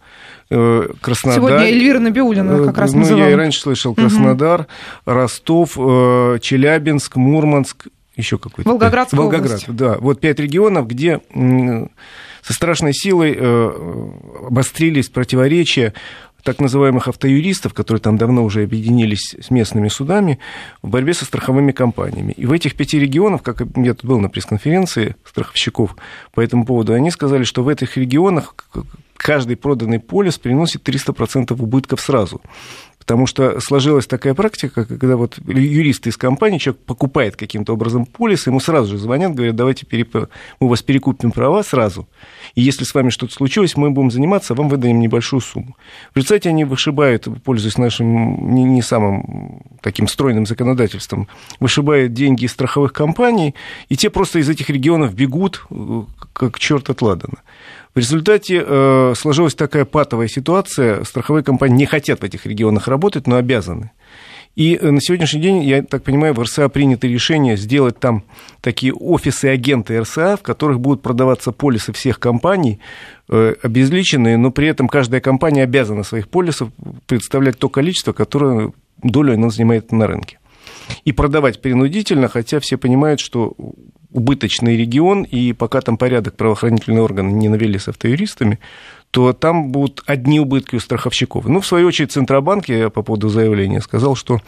Э, 0.52 0.88
Краснодар. 1.02 1.40
Сегодня 1.40 1.66
Эльвира 1.66 2.00
Набиулина 2.00 2.64
как 2.64 2.78
раз 2.78 2.94
ну, 2.94 3.00
называла. 3.00 3.26
Я 3.26 3.32
и 3.32 3.36
раньше 3.36 3.60
слышал 3.60 3.96
Краснодар, 3.96 4.62
угу. 4.62 4.68
Ростов, 5.06 5.72
Челябинск, 5.74 7.16
Мурманск, 7.16 7.88
еще 8.16 8.38
какой-то. 8.38 8.70
Волгоградская 8.70 9.20
Волгоград, 9.20 9.64
область. 9.64 9.76
да. 9.76 9.98
Вот 10.00 10.20
пять 10.20 10.40
регионов, 10.40 10.88
где 10.88 11.22
со 12.42 12.54
страшной 12.54 12.94
силой 12.94 13.36
э, 13.38 14.10
обострились 14.48 15.10
противоречия 15.10 15.94
так 16.48 16.62
называемых 16.62 17.10
автоюристов, 17.10 17.74
которые 17.74 18.00
там 18.00 18.18
давно 18.18 18.46
уже 18.46 18.64
объединились 18.64 19.36
с 19.38 19.50
местными 19.50 19.90
судами 19.90 20.40
в 20.82 20.88
борьбе 20.88 21.14
со 21.14 21.26
страховыми 21.26 21.74
компаниями. 21.74 22.32
И 22.38 22.46
в 22.46 22.54
этих 22.54 22.76
пяти 22.76 22.98
регионах, 22.98 23.44
как 23.44 23.64
я 23.76 23.94
тут 23.94 24.06
был 24.06 24.20
на 24.20 24.30
пресс-конференции 24.30 25.18
страховщиков 25.26 25.98
по 26.34 26.40
этому 26.40 26.66
поводу, 26.66 26.94
они 26.94 27.12
сказали, 27.12 27.44
что 27.44 27.64
в 27.64 27.68
этих 27.68 27.98
регионах 27.98 28.56
каждый 29.18 29.58
проданный 29.58 30.00
полис 30.00 30.38
приносит 30.38 30.88
300% 30.88 31.54
убытков 31.62 32.00
сразу. 32.00 32.40
Потому 33.08 33.26
что 33.26 33.62
сложилась 33.62 34.06
такая 34.06 34.34
практика, 34.34 34.84
когда 34.84 35.16
вот 35.16 35.40
юристы 35.48 36.10
из 36.10 36.18
компании, 36.18 36.58
человек 36.58 36.84
покупает 36.84 37.38
каким-то 37.38 37.72
образом 37.72 38.06
полис, 38.06 38.48
ему 38.48 38.60
сразу 38.60 38.92
же 38.92 38.98
звонят, 38.98 39.34
говорят, 39.34 39.56
давайте 39.56 39.86
переп... 39.86 40.14
мы 40.14 40.28
у 40.60 40.68
вас 40.68 40.84
перекупим 40.84 41.32
права 41.32 41.64
сразу, 41.64 42.06
и 42.54 42.62
если 42.62 42.84
с 42.84 42.94
вами 42.94 43.10
что-то 43.10 43.34
случилось, 43.34 43.78
мы 43.78 43.92
будем 43.92 44.12
заниматься, 44.12 44.56
вам 44.56 44.68
выдаем 44.68 45.00
небольшую 45.00 45.40
сумму. 45.40 45.78
В 46.14 46.32
они 46.48 46.66
вышибают, 46.66 47.30
пользуясь 47.46 47.78
нашим 47.78 48.54
не, 48.54 48.66
не 48.66 48.82
самым 48.82 49.62
таким 49.82 50.10
стройным 50.10 50.46
законодательством, 50.46 51.30
вышибают 51.62 52.12
деньги 52.12 52.44
из 52.44 52.52
страховых 52.52 52.92
компаний, 52.92 53.56
и 53.88 53.96
те 53.96 54.10
просто 54.10 54.40
из 54.40 54.50
этих 54.50 54.70
регионов 54.70 55.14
бегут, 55.14 55.66
э, 55.70 56.04
как 56.34 56.60
черт 56.60 56.90
от 56.90 57.02
ладана. 57.02 57.38
В 57.98 58.00
результате 58.00 58.64
э, 58.64 59.14
сложилась 59.18 59.56
такая 59.56 59.84
патовая 59.84 60.28
ситуация. 60.28 61.04
Страховые 61.04 61.44
компании 61.44 61.78
не 61.78 61.86
хотят 61.88 62.20
в 62.20 62.24
этих 62.24 62.46
регионах 62.46 62.88
работать, 62.88 63.26
но 63.26 63.38
обязаны. 63.38 63.90
И 64.56 64.78
э, 64.80 64.92
на 64.92 65.02
сегодняшний 65.02 65.42
день, 65.42 65.64
я 65.64 65.82
так 65.82 66.04
понимаю, 66.04 66.36
в 66.36 66.40
РСА 66.44 66.70
принято 66.70 67.08
решение 67.08 67.58
сделать 67.58 68.00
там 68.00 68.24
такие 68.62 68.94
офисы-агенты 68.94 70.00
РСА, 70.00 70.38
в 70.38 70.44
которых 70.44 70.80
будут 70.80 71.02
продаваться 71.02 71.52
полисы 71.52 71.92
всех 71.92 72.20
компаний, 72.20 72.80
э, 73.30 73.56
обезличенные, 73.64 74.38
но 74.38 74.52
при 74.52 74.68
этом 74.68 74.88
каждая 74.88 75.20
компания 75.20 75.64
обязана 75.64 76.04
своих 76.04 76.30
полисов 76.30 76.70
представлять 77.08 77.58
то 77.58 77.68
количество, 77.68 78.14
которое 78.14 78.74
долю 79.02 79.34
она 79.34 79.50
занимает 79.50 79.92
на 79.92 80.06
рынке. 80.06 80.38
И 81.04 81.14
продавать 81.14 81.64
принудительно, 81.64 82.28
хотя 82.28 82.60
все 82.60 82.78
понимают, 82.78 83.20
что 83.20 83.56
убыточный 84.18 84.76
регион, 84.76 85.22
и 85.22 85.54
пока 85.54 85.80
там 85.82 85.96
порядок 85.96 86.36
правоохранительные 86.36 87.04
органы 87.04 87.32
не 87.32 87.50
навели 87.50 87.78
с 87.78 87.88
автоюристами, 87.88 88.60
то 89.12 89.32
там 89.32 89.72
будут 89.72 90.02
одни 90.08 90.40
убытки 90.40 90.76
у 90.76 90.80
страховщиков. 90.80 91.46
Ну, 91.46 91.62
в 91.62 91.68
свою 91.68 91.88
очередь, 91.88 92.12
Центробанк, 92.12 92.68
я 92.68 92.90
по 92.90 93.04
поводу 93.04 93.30
заявления 93.30 93.80
сказал, 93.80 94.16
что 94.16 94.42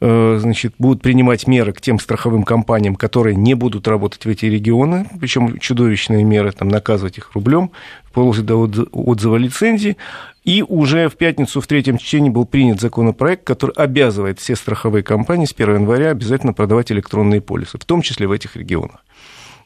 э, 0.00 0.38
значит, 0.40 0.74
будут 0.78 1.00
принимать 1.00 1.46
меры 1.46 1.72
к 1.72 1.80
тем 1.80 2.00
страховым 2.00 2.42
компаниям, 2.42 2.96
которые 2.96 3.36
не 3.36 3.54
будут 3.54 3.86
работать 3.86 4.24
в 4.24 4.28
эти 4.28 4.46
регионы, 4.46 5.06
причем 5.20 5.58
чудовищные 5.58 6.24
меры, 6.24 6.50
там, 6.50 6.68
наказывать 6.68 7.18
их 7.18 7.30
рублем, 7.34 7.70
вплоть 8.04 8.44
до 8.44 8.56
отзыва 8.56 9.36
лицензии. 9.36 9.96
И 10.44 10.62
уже 10.62 11.08
в 11.08 11.16
пятницу 11.16 11.60
в 11.62 11.66
третьем 11.66 11.96
чтении 11.96 12.28
был 12.28 12.44
принят 12.44 12.78
законопроект, 12.78 13.44
который 13.44 13.74
обязывает 13.76 14.38
все 14.38 14.56
страховые 14.56 15.02
компании 15.02 15.46
с 15.46 15.52
1 15.52 15.74
января 15.74 16.10
обязательно 16.10 16.52
продавать 16.52 16.92
электронные 16.92 17.40
полисы, 17.40 17.78
в 17.78 17.84
том 17.86 18.02
числе 18.02 18.26
в 18.26 18.32
этих 18.32 18.54
регионах. 18.54 19.02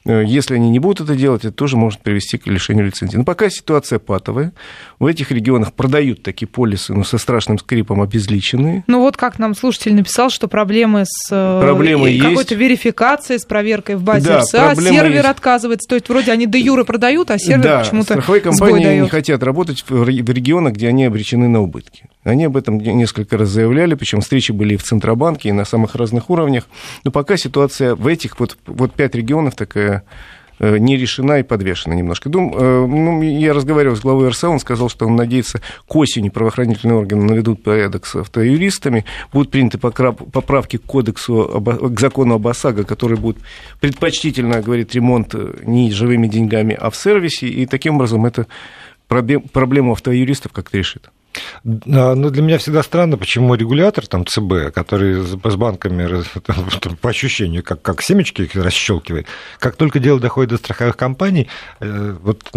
Э, 0.09 0.25
если 0.27 0.55
они 0.55 0.71
не 0.71 0.79
будут 0.79 1.03
это 1.03 1.15
делать, 1.15 1.45
это 1.45 1.53
тоже 1.53 1.77
может 1.77 2.01
привести 2.01 2.39
к 2.39 2.47
лишению 2.47 2.87
лицензии. 2.87 3.19
Но 3.19 3.25
пока 3.25 3.51
ситуация 3.51 3.99
патовая. 3.99 4.53
В 4.99 5.07
этих 5.07 5.31
регионах 5.31 5.75
продают 5.75 6.23
такие 6.23 6.49
полисы, 6.49 6.95
но 6.95 7.05
со 7.05 7.19
страшным 7.19 7.59
скрипом 7.59 8.01
обезличенные. 8.01 8.85
Ну 8.87 9.01
вот 9.01 9.17
как 9.19 9.39
нам 9.39 9.55
слушатель 9.55 9.95
написал, 9.95 10.31
что 10.31 10.49
проблемы 10.49 11.05
с 11.05 11.29
э, 11.31 11.61
проблемы 11.63 12.19
какой-то 12.19 12.55
верификацией, 12.55 13.39
с 13.39 13.45
проверкой 13.45 13.97
в 13.97 14.03
базе 14.03 14.29
да, 14.29 14.39
РСА, 14.41 14.75
сервер 14.77 15.17
есть. 15.17 15.29
отказывается. 15.29 15.87
То 15.87 15.95
есть 15.95 16.09
вроде 16.09 16.33
они 16.33 16.47
до 16.47 16.57
юра 16.57 16.85
продают, 16.85 17.31
а 17.31 17.39
сервер 17.39 17.63
да, 17.63 17.81
почему-то 17.81 18.15
страховые 18.15 18.41
компании 18.41 19.01
не 19.01 19.09
хотят 19.09 19.43
работать 19.43 19.85
в 19.87 20.09
регионах, 20.09 20.73
где 20.73 20.89
они 20.89 21.05
обречены 21.05 21.49
на 21.49 21.61
убытки. 21.61 22.05
Они 22.29 22.45
об 22.45 22.57
этом 22.57 22.79
несколько 22.79 23.37
раз 23.37 23.49
заявляли, 23.49 23.95
причем 23.95 24.21
встречи 24.21 24.53
были 24.53 24.75
и 24.75 24.77
в 24.77 24.83
Центробанке, 24.83 25.49
и 25.49 25.53
на 25.53 25.65
самых 25.65 25.95
разных 25.95 26.31
уровнях. 26.31 26.69
Но 27.05 27.11
пока 27.11 27.37
ситуация 27.37 27.95
в 27.95 28.07
этих 28.07 28.39
вот, 28.39 28.57
вот 28.67 28.93
пять 28.95 29.15
регионов 29.15 29.55
такая 29.55 30.05
Э, 30.61 30.77
не 30.79 30.97
решена 30.97 31.39
и 31.39 31.43
подвешена 31.45 31.95
немножко. 31.95 32.29
Дум, 32.29 32.53
э, 32.57 32.87
ну, 32.87 33.23
я 33.23 33.55
разговаривал 33.55 33.95
с 33.95 34.01
главой 34.01 34.29
РСА, 34.29 34.49
он 34.49 34.59
сказал, 34.59 34.89
что 34.89 35.07
он 35.07 35.15
надеется, 35.15 35.61
к 35.87 35.97
осени 35.97 36.31
правоохранительные 36.31 36.99
органы 36.99 37.25
наведут 37.25 37.63
порядок 37.63 38.07
с 38.07 38.17
автоюристами, 38.17 39.05
будут 39.33 39.53
приняты 39.53 39.79
поправки 39.79 40.79
к 40.79 40.83
кодексу, 40.83 41.63
к 41.65 42.01
закону 42.01 42.35
об 42.35 42.49
ОСАГО, 42.49 42.85
которые 42.85 43.19
будут 43.19 43.41
предпочтительно, 43.81 44.61
говорит, 44.61 44.95
ремонт 44.95 45.33
э, 45.35 45.59
не 45.63 45.93
живыми 45.93 46.27
деньгами, 46.27 46.77
а 46.79 46.91
в 46.91 46.97
сервисе, 46.97 47.47
и 47.47 47.65
таким 47.67 47.97
образом 47.97 48.27
это 48.27 48.47
проблему 49.07 49.93
автоюристов 49.93 50.53
как-то 50.53 50.77
решит. 50.77 51.11
Но 51.65 52.31
для 52.31 52.43
меня 52.43 52.59
всегда 52.59 52.83
странно, 52.83 53.17
почему 53.17 53.55
регулятор, 53.55 54.07
там, 54.07 54.27
ЦБ, 54.27 54.73
который 54.75 55.23
с 55.23 55.57
банками, 55.57 56.23
там, 56.81 56.97
по 56.97 57.11
ощущению, 57.11 57.63
как, 57.63 57.83
как 57.83 58.03
семечки 58.03 58.49
расщелкивает, 58.55 59.27
как 59.59 59.77
только 59.77 59.99
дело 59.99 60.21
доходит 60.21 60.51
до 60.51 60.57
страховых 60.57 60.97
компаний, 60.97 61.49
э, 61.81 62.17
вот 62.23 62.51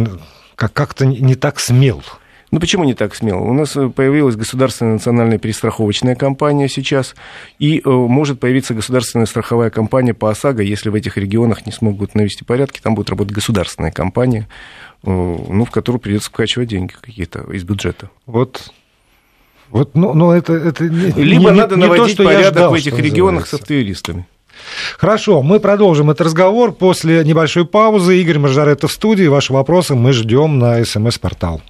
как-то 0.56 1.06
не 1.06 1.36
так 1.36 1.60
смел. 1.60 2.04
Ну 2.52 2.60
почему 2.60 2.84
не 2.84 2.94
так 2.94 3.16
смело? 3.16 3.40
У 3.40 3.54
нас 3.54 3.78
появилась 3.96 4.36
государственная 4.36 4.94
национальная 4.94 5.38
перестраховочная 5.38 6.16
компания 6.16 6.68
сейчас, 6.68 7.16
и 7.60 7.80
э, 7.84 7.90
может 7.90 8.42
появиться 8.42 8.74
государственная 8.74 9.26
страховая 9.26 9.70
компания 9.70 10.14
по 10.14 10.30
ОСАГО, 10.30 10.62
если 10.62 10.90
в 10.90 10.96
этих 10.96 11.18
регионах 11.18 11.66
не 11.66 11.72
смогут 11.72 12.14
навести 12.14 12.44
порядки, 12.44 12.82
там 12.82 12.94
будет 12.94 13.10
работать 13.10 13.34
государственная 13.34 13.92
компания, 13.92 14.50
э, 15.04 15.10
ну, 15.10 15.64
в 15.64 15.72
которую 15.72 16.02
придется 16.02 16.30
вкачивать 16.30 16.68
деньги 16.68 16.94
какие-то 17.00 17.50
из 17.54 17.64
бюджета. 17.64 18.10
Вот 18.26 18.72
вот, 19.70 19.96
ну, 19.96 20.14
ну 20.14 20.32
это, 20.32 20.52
это 20.52 20.84
не, 20.84 21.12
Либо 21.12 21.52
не, 21.52 21.58
надо 21.58 21.78
не 21.78 21.84
наводить 21.84 22.18
то, 22.18 22.26
порядок 22.26 22.54
ждал, 22.54 22.72
в 22.72 22.74
этих 22.74 23.00
регионах 23.00 23.48
с 23.48 23.54
автоюристами. 23.54 24.28
Хорошо, 24.98 25.42
мы 25.42 25.62
продолжим 25.62 26.12
этот 26.12 26.28
разговор 26.28 26.74
после 26.74 27.24
небольшой 27.24 27.66
паузы. 27.66 28.20
Игорь 28.20 28.38
Мажаретто 28.38 28.90
в 28.90 28.92
студии. 28.92 29.28
Ваши 29.28 29.54
вопросы 29.54 29.96
мы 29.96 30.12
ждем 30.12 30.60
на 30.60 30.84
смс-портал. 30.84 31.62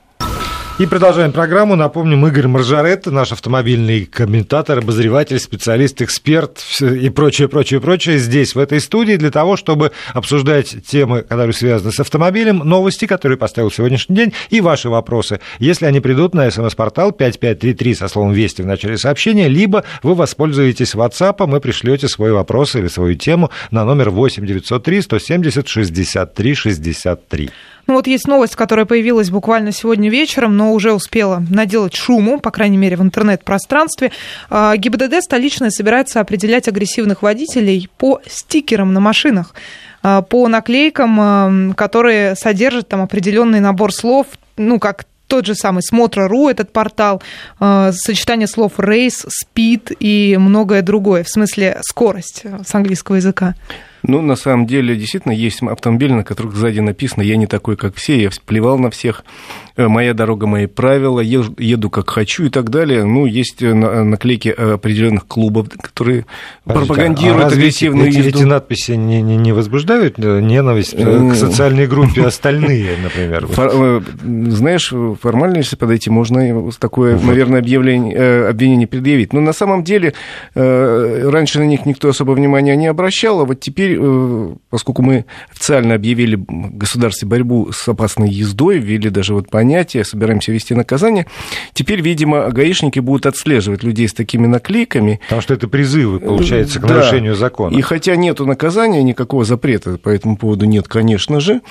И 0.81 0.88
продолжаем 0.88 1.31
программу. 1.31 1.75
Напомним, 1.75 2.25
Игорь 2.25 2.47
Маржаретто, 2.47 3.11
наш 3.11 3.31
автомобильный 3.31 4.05
комментатор, 4.05 4.79
обозреватель, 4.79 5.38
специалист, 5.38 6.01
эксперт 6.01 6.59
и 6.81 7.07
прочее, 7.11 7.47
прочее, 7.47 7.79
прочее, 7.79 8.17
здесь, 8.17 8.55
в 8.55 8.57
этой 8.57 8.81
студии, 8.81 9.15
для 9.15 9.29
того, 9.29 9.57
чтобы 9.57 9.91
обсуждать 10.11 10.83
темы, 10.83 11.21
которые 11.21 11.53
связаны 11.53 11.91
с 11.91 12.00
автомобилем, 12.00 12.57
новости, 12.67 13.05
которые 13.05 13.38
поставил 13.38 13.69
сегодняшний 13.69 14.15
день, 14.15 14.33
и 14.50 14.59
ваши 14.59 14.89
вопросы. 14.89 15.39
Если 15.59 15.85
они 15.85 16.00
придут 16.00 16.33
на 16.33 16.50
смс-портал 16.50 17.11
5533 17.11 17.93
со 17.93 18.07
словом 18.07 18.33
«Вести» 18.33 18.63
в 18.63 18.65
начале 18.65 18.97
сообщения, 18.97 19.47
либо 19.47 19.83
вы 20.01 20.15
воспользуетесь 20.15 20.95
WhatsApp, 20.95 21.55
и 21.55 21.59
пришлете 21.59 22.07
свой 22.07 22.31
вопрос 22.31 22.75
или 22.75 22.88
свою 22.88 23.13
тему 23.13 23.51
на 23.69 23.85
номер 23.85 24.09
8 24.09 24.43
903 24.47 25.01
170 25.03 25.67
63 25.67 26.55
63. 26.55 27.50
Ну 27.91 27.98
вот 27.98 28.07
есть 28.07 28.25
новость, 28.25 28.55
которая 28.55 28.86
появилась 28.86 29.29
буквально 29.29 29.74
сегодня 29.74 30.10
вечером, 30.10 30.55
но 30.55 30.71
уже 30.71 30.93
успела 30.93 31.43
наделать 31.50 31.93
шуму, 31.93 32.39
по 32.39 32.50
крайней 32.50 32.77
мере, 32.77 32.95
в 32.95 33.01
интернет-пространстве. 33.01 34.13
А, 34.50 34.77
ГИБДД 34.77 35.21
столичная 35.21 35.71
собирается 35.71 36.21
определять 36.21 36.69
агрессивных 36.69 37.21
водителей 37.21 37.89
по 37.98 38.21
стикерам 38.25 38.93
на 38.93 39.01
машинах 39.01 39.53
а, 40.03 40.21
по 40.21 40.48
наклейкам, 40.48 41.17
а, 41.19 41.74
которые 41.75 42.38
содержат 42.38 42.88
там 42.88 43.01
определенный 43.01 43.60
набор 43.60 43.91
слов, 43.93 44.27
ну, 44.55 44.79
как 44.79 45.03
тот 45.27 45.45
же 45.45 45.53
самый 45.53 45.83
Смотра.ру, 45.83 46.48
этот 46.48 46.71
портал, 46.71 47.21
сочетание 47.60 48.48
слов 48.48 48.74
рейс, 48.77 49.25
спид 49.27 49.91
и 50.00 50.38
многое 50.39 50.81
другое, 50.81 51.25
в 51.25 51.29
смысле 51.29 51.79
скорость 51.83 52.43
с 52.65 52.74
английского 52.74 53.17
языка. 53.17 53.55
Ну, 54.03 54.22
на 54.22 54.36
самом 54.36 54.65
деле, 54.65 54.96
действительно, 54.96 55.31
есть 55.31 55.62
автомобили, 55.62 56.13
на 56.13 56.24
которых 56.24 56.55
сзади 56.55 56.79
написано 56.79 57.24
«Я 57.24 57.38
не 57.38 57.48
такой, 57.48 57.77
как 57.77 57.96
все», 57.96 58.22
«Я 58.22 58.29
плевал 58.46 58.79
на 58.79 58.89
всех», 58.89 59.24
Э, 59.77 59.88
моя 59.88 60.13
дорога, 60.13 60.48
мои 60.48 60.65
правила, 60.65 61.22
еду, 61.22 61.89
как 61.89 62.10
хочу 62.10 62.46
и 62.46 62.50
так 62.50 62.70
далее. 62.70 63.05
Ну, 63.05 63.25
есть 63.25 63.62
э, 63.62 63.74
наклейки 63.74 64.50
определенных 64.50 65.27
клубов, 65.27 65.70
которые 65.81 66.25
Подождите, 66.65 66.88
пропагандируют 66.88 67.43
а 67.43 67.48
агрессивную 67.48 68.10
эти, 68.10 68.17
езду. 68.17 68.29
Эти 68.39 68.43
надписи 68.43 68.91
не, 68.91 69.22
не, 69.22 69.38
не 69.38 69.53
возбуждают 69.53 70.15
э, 70.17 70.41
ненависть 70.41 70.96
к 70.96 71.36
социальной 71.36 71.88
группе 71.88 72.22
остальные, 72.25 72.98
например? 73.01 73.48
Фор, 73.48 74.03
знаешь, 74.22 74.93
формально, 75.22 75.58
если 75.58 75.77
подойти, 75.77 76.10
можно 76.10 76.72
такое, 76.79 77.17
наверное, 77.20 77.60
объявление, 77.60 78.48
обвинение 78.50 78.88
предъявить. 78.88 79.31
Но 79.31 79.39
на 79.39 79.53
самом 79.53 79.84
деле 79.84 80.13
раньше 80.53 81.60
на 81.60 81.63
них 81.65 81.86
никто 81.86 82.10
особо 82.10 82.31
внимания 82.31 82.75
не 82.75 82.88
обращал, 82.88 83.41
а 83.41 83.46
вот 83.46 83.60
теперь, 83.60 83.90
поскольку 84.69 85.01
мы 85.01 85.25
официально 85.51 85.95
объявили 85.95 86.36
в 86.36 86.77
государстве 86.77 87.27
борьбу 87.27 87.71
с 87.71 87.88
опасной 87.88 88.29
ездой, 88.29 88.79
ввели 88.79 89.10
даже 89.10 89.33
вот 89.33 89.50
понятие 89.50 89.71
понятие, 89.71 90.03
собираемся 90.03 90.51
вести 90.51 90.74
наказание. 90.75 91.27
Теперь, 91.74 92.01
видимо, 92.01 92.50
гаишники 92.50 93.00
будут 93.00 93.25
отслеживать 93.25 93.83
людей 93.83 94.07
с 94.07 94.13
такими 94.13 94.48
наклейками. 94.48 95.19
Потому 95.24 95.41
что 95.41 95.53
это 95.53 95.67
призывы, 95.67 96.19
получается, 96.19 96.79
к 96.79 96.88
да. 96.88 96.95
нарушению 96.95 97.36
закона. 97.36 97.75
И 97.75 97.81
хотя 97.81 98.15
нету 98.15 98.45
наказания, 98.45 99.03
никакого 99.03 99.45
запрета 99.45 99.98
по 99.98 100.10
этому 100.10 100.38
поводу 100.38 100.65
нет, 100.65 100.88
конечно 100.88 101.39
же, 101.39 101.62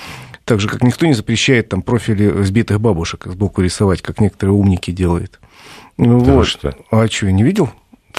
так 0.45 0.59
же, 0.59 0.67
как 0.67 0.83
никто 0.83 1.05
не 1.05 1.13
запрещает 1.13 1.69
там 1.69 1.81
профили 1.81 2.43
сбитых 2.43 2.81
бабушек 2.81 3.25
сбоку 3.25 3.61
рисовать, 3.61 4.01
как 4.01 4.19
некоторые 4.19 4.55
умники 4.55 4.91
делают. 4.91 5.39
Ну, 5.97 6.23
да 6.23 6.33
вот. 6.33 6.47
Что? 6.47 6.73
А 6.89 7.07
что, 7.07 7.31
не 7.31 7.43
видел? 7.43 7.69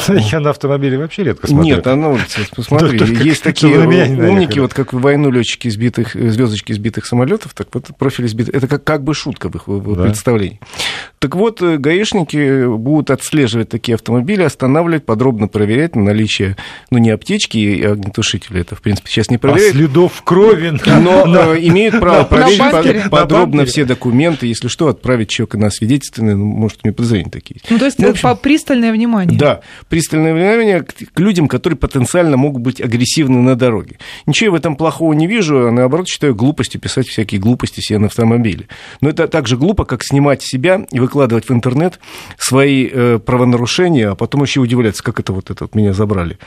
Я 0.08 0.40
на 0.40 0.50
автомобиле 0.50 0.98
вообще 0.98 1.24
редко 1.24 1.46
смотрю. 1.46 1.76
Нет, 1.76 1.86
а 1.86 1.96
на 1.96 2.10
улице, 2.10 2.40
посмотри, 2.54 2.98
есть 3.24 3.42
такие 3.42 3.78
умники, 3.78 4.58
вот 4.58 4.74
как 4.74 4.92
в 4.92 5.00
войну 5.00 5.30
летчики 5.30 5.68
сбитых, 5.68 6.14
звездочки 6.14 6.72
сбитых 6.72 7.06
самолетов, 7.06 7.54
так 7.54 7.68
вот 7.72 7.88
профиль 7.98 8.28
сбитых, 8.28 8.54
это 8.54 8.66
как, 8.68 8.84
как 8.84 9.04
бы 9.04 9.14
шутка 9.14 9.48
в 9.48 9.56
их 9.56 9.96
да. 9.96 10.04
представлении. 10.04 10.60
Так 11.18 11.36
вот, 11.36 11.62
э, 11.62 11.76
гаишники 11.76 12.66
будут 12.66 13.10
отслеживать 13.10 13.68
такие 13.68 13.94
автомобили, 13.94 14.42
останавливать, 14.42 15.06
подробно 15.06 15.48
проверять 15.48 15.94
на 15.94 16.02
наличие, 16.02 16.56
ну, 16.90 16.98
не 16.98 17.10
аптечки 17.10 17.58
и 17.58 17.82
огнетушителя, 17.84 18.60
это, 18.60 18.74
в 18.74 18.82
принципе, 18.82 19.08
сейчас 19.08 19.30
не 19.30 19.38
проверяют. 19.38 19.74
А 19.74 19.78
следов 19.78 20.22
крови. 20.24 20.78
Но 20.84 21.54
э, 21.54 21.60
имеют 21.60 22.00
право 22.00 22.24
проверить 22.24 23.10
подробно 23.10 23.64
все 23.66 23.84
документы, 23.84 24.46
если 24.46 24.68
что, 24.68 24.88
отправить 24.88 25.28
человека 25.28 25.58
на 25.58 25.70
свидетельственное, 25.70 26.34
ну, 26.34 26.44
может, 26.44 26.78
у 26.82 26.88
него 26.88 26.96
подозрения 26.96 27.30
такие. 27.30 27.60
Ну, 27.70 27.78
то 27.78 27.84
есть 27.84 27.98
ну, 27.98 28.36
пристальное 28.36 28.92
внимание. 28.92 29.38
Да, 29.38 29.60
пристальное 29.92 30.32
внимание 30.32 30.80
к 30.80 31.20
людям, 31.20 31.48
которые 31.48 31.76
потенциально 31.76 32.38
могут 32.38 32.62
быть 32.62 32.80
агрессивны 32.80 33.42
на 33.42 33.56
дороге. 33.56 33.98
Ничего 34.24 34.46
я 34.46 34.50
в 34.52 34.54
этом 34.54 34.74
плохого 34.74 35.12
не 35.12 35.26
вижу, 35.26 35.68
а 35.68 35.70
наоборот 35.70 36.08
считаю 36.08 36.34
глупостью 36.34 36.80
писать 36.80 37.06
всякие 37.08 37.38
глупости 37.38 37.80
себе 37.80 37.98
на 37.98 38.06
автомобиле. 38.06 38.68
Но 39.02 39.10
это 39.10 39.28
так 39.28 39.46
же 39.46 39.58
глупо, 39.58 39.84
как 39.84 40.02
снимать 40.02 40.40
себя 40.42 40.86
и 40.90 40.98
выкладывать 40.98 41.46
в 41.46 41.52
интернет 41.52 42.00
свои 42.38 42.88
э, 42.90 43.18
правонарушения, 43.18 44.12
а 44.12 44.14
потом 44.14 44.44
еще 44.44 44.60
удивляться, 44.60 45.02
как 45.02 45.20
это 45.20 45.34
вот 45.34 45.50
это 45.50 45.64
вот 45.64 45.74
меня 45.74 45.92
забрали. 45.92 46.38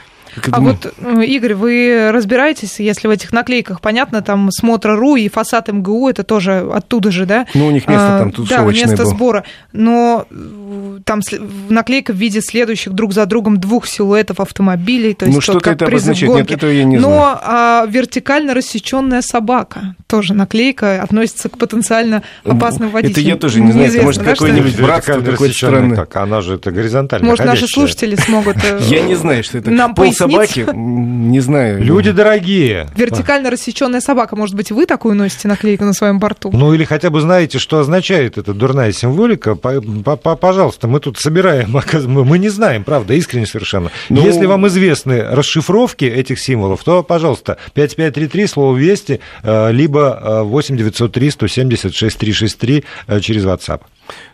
А 0.50 0.60
вот, 0.60 0.92
э, 0.98 1.24
Игорь, 1.24 1.54
вы 1.54 2.10
разбираетесь, 2.12 2.80
если 2.80 3.08
в 3.08 3.10
этих 3.10 3.32
наклейках, 3.32 3.80
понятно, 3.80 4.22
там 4.22 4.50
Смотра.ру 4.50 5.16
и 5.16 5.28
фасад 5.28 5.68
МГУ, 5.68 6.08
это 6.08 6.24
тоже 6.24 6.68
оттуда 6.72 7.10
же, 7.10 7.26
да? 7.26 7.46
Ну, 7.54 7.66
у 7.66 7.70
них 7.70 7.86
место 7.86 8.16
а, 8.16 8.18
там 8.18 8.32
тут 8.32 8.48
Да, 8.48 8.64
место 8.64 8.96
было. 8.96 9.06
сбора. 9.06 9.44
Но 9.72 10.26
э, 10.30 10.98
там 11.04 11.20
наклейка 11.68 12.12
в 12.12 12.16
виде 12.16 12.40
следующих 12.40 12.92
друг 12.92 13.12
за 13.12 13.24
другом 13.24 13.35
двух 13.42 13.86
силуэтов 13.86 14.40
автомобилей. 14.40 15.14
То 15.14 15.26
есть 15.26 15.36
ну, 15.36 15.40
что-то 15.40 15.70
это 15.70 15.86
обозначает, 15.86 16.32
нет, 16.32 16.50
этого 16.50 16.70
я 16.70 16.84
не 16.84 16.96
Но 16.96 17.08
знаю. 17.08 17.38
А, 17.42 17.86
вертикально 17.88 18.54
рассеченная 18.54 19.22
собака, 19.22 19.94
тоже 20.06 20.34
наклейка, 20.34 21.02
относится 21.02 21.48
к 21.48 21.58
потенциально 21.58 22.22
опасным 22.44 22.90
водителям. 22.90 23.20
Это 23.20 23.28
я 23.28 23.36
тоже 23.36 23.60
не 23.60 23.72
знаю, 23.72 23.88
это 23.88 24.02
может 24.02 24.22
да, 24.22 24.30
какой-нибудь 24.32 24.80
братство 24.80 25.20
какой-то 25.20 25.54
странный. 25.54 25.96
Так, 25.96 26.16
она 26.16 26.40
же 26.40 26.54
это 26.54 26.70
горизонтально 26.70 27.26
Может, 27.26 27.44
ходящая. 27.44 27.62
наши 27.62 27.72
слушатели 27.72 28.14
смогут 28.16 28.56
э, 28.64 28.80
Я 28.82 29.02
не 29.02 29.14
знаю, 29.14 29.44
что 29.44 29.58
это. 29.58 29.70
Нам 29.70 29.94
Пол 29.94 30.12
собаки, 30.12 30.66
не 30.74 31.40
знаю. 31.40 31.82
Люди 31.82 32.10
дорогие. 32.10 32.88
Вертикально 32.96 33.50
рассеченная 33.50 34.00
собака. 34.00 34.36
Может 34.36 34.54
быть, 34.54 34.70
вы 34.70 34.86
такую 34.86 35.14
носите 35.14 35.48
наклейку 35.48 35.84
на 35.84 35.92
своем 35.92 36.18
борту? 36.18 36.50
Ну, 36.52 36.74
или 36.74 36.84
хотя 36.84 37.10
бы 37.10 37.20
знаете, 37.20 37.58
что 37.58 37.78
означает 37.78 38.38
эта 38.38 38.54
дурная 38.54 38.92
символика. 38.92 39.54
Пожалуйста, 39.54 40.88
мы 40.88 41.00
тут 41.00 41.18
собираем, 41.18 41.76
мы 42.06 42.38
не 42.38 42.48
знаем, 42.48 42.84
правда, 42.84 43.16
искренне 43.26 43.46
совершенно. 43.46 43.90
Ну... 44.08 44.24
Если 44.24 44.46
вам 44.46 44.66
известны 44.68 45.22
расшифровки 45.22 46.04
этих 46.04 46.38
символов, 46.38 46.84
то, 46.84 47.02
пожалуйста, 47.02 47.58
5533, 47.74 48.46
слово 48.46 48.76
«Вести», 48.76 49.20
э, 49.42 49.72
либо 49.72 50.42
8903 50.44 51.30
176 51.30 52.18
363 52.18 52.84
через 53.20 53.44
WhatsApp. 53.44 53.80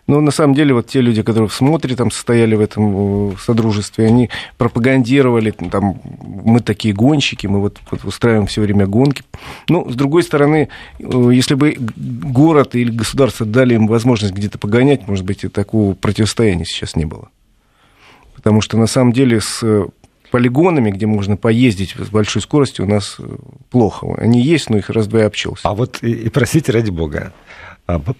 Но 0.06 0.20
на 0.20 0.30
самом 0.30 0.54
деле 0.54 0.74
вот 0.74 0.88
те 0.88 1.00
люди, 1.00 1.22
которые 1.22 1.48
в 1.48 1.54
смотре 1.54 1.94
там 1.96 2.10
состояли 2.10 2.54
в 2.54 2.60
этом 2.60 3.30
э, 3.30 3.36
содружестве, 3.40 4.06
они 4.06 4.30
пропагандировали, 4.58 5.52
там, 5.52 6.00
мы 6.44 6.60
такие 6.60 6.92
гонщики, 6.92 7.46
мы 7.46 7.60
вот, 7.60 7.78
вот 7.90 8.04
устраиваем 8.04 8.46
все 8.46 8.60
время 8.60 8.86
гонки. 8.86 9.22
Ну, 9.68 9.88
с 9.90 9.94
другой 9.94 10.22
стороны, 10.24 10.68
э, 10.98 11.30
если 11.32 11.54
бы 11.54 11.76
город 11.78 12.74
или 12.74 12.90
государство 12.90 13.46
дали 13.46 13.74
им 13.74 13.86
возможность 13.86 14.34
где-то 14.34 14.58
погонять, 14.58 15.06
может 15.06 15.24
быть, 15.24 15.44
и 15.44 15.48
такого 15.48 15.94
противостояния 15.94 16.64
сейчас 16.64 16.96
не 16.96 17.04
было. 17.04 17.28
Потому 18.42 18.60
что 18.60 18.76
на 18.76 18.86
самом 18.86 19.12
деле 19.12 19.40
с 19.40 19.62
полигонами, 20.32 20.90
где 20.90 21.06
можно 21.06 21.36
поездить 21.36 21.94
с 21.96 22.08
большой 22.08 22.42
скоростью, 22.42 22.86
у 22.86 22.88
нас 22.88 23.16
э, 23.18 23.36
плохо. 23.70 24.14
Они 24.16 24.40
есть, 24.40 24.70
но 24.70 24.78
их 24.78 24.88
раз-два 24.88 25.20
и 25.20 25.22
обчелся. 25.24 25.68
А 25.68 25.74
вот, 25.74 26.02
и, 26.02 26.28
простите, 26.30 26.72
ради 26.72 26.90
бога, 26.90 27.32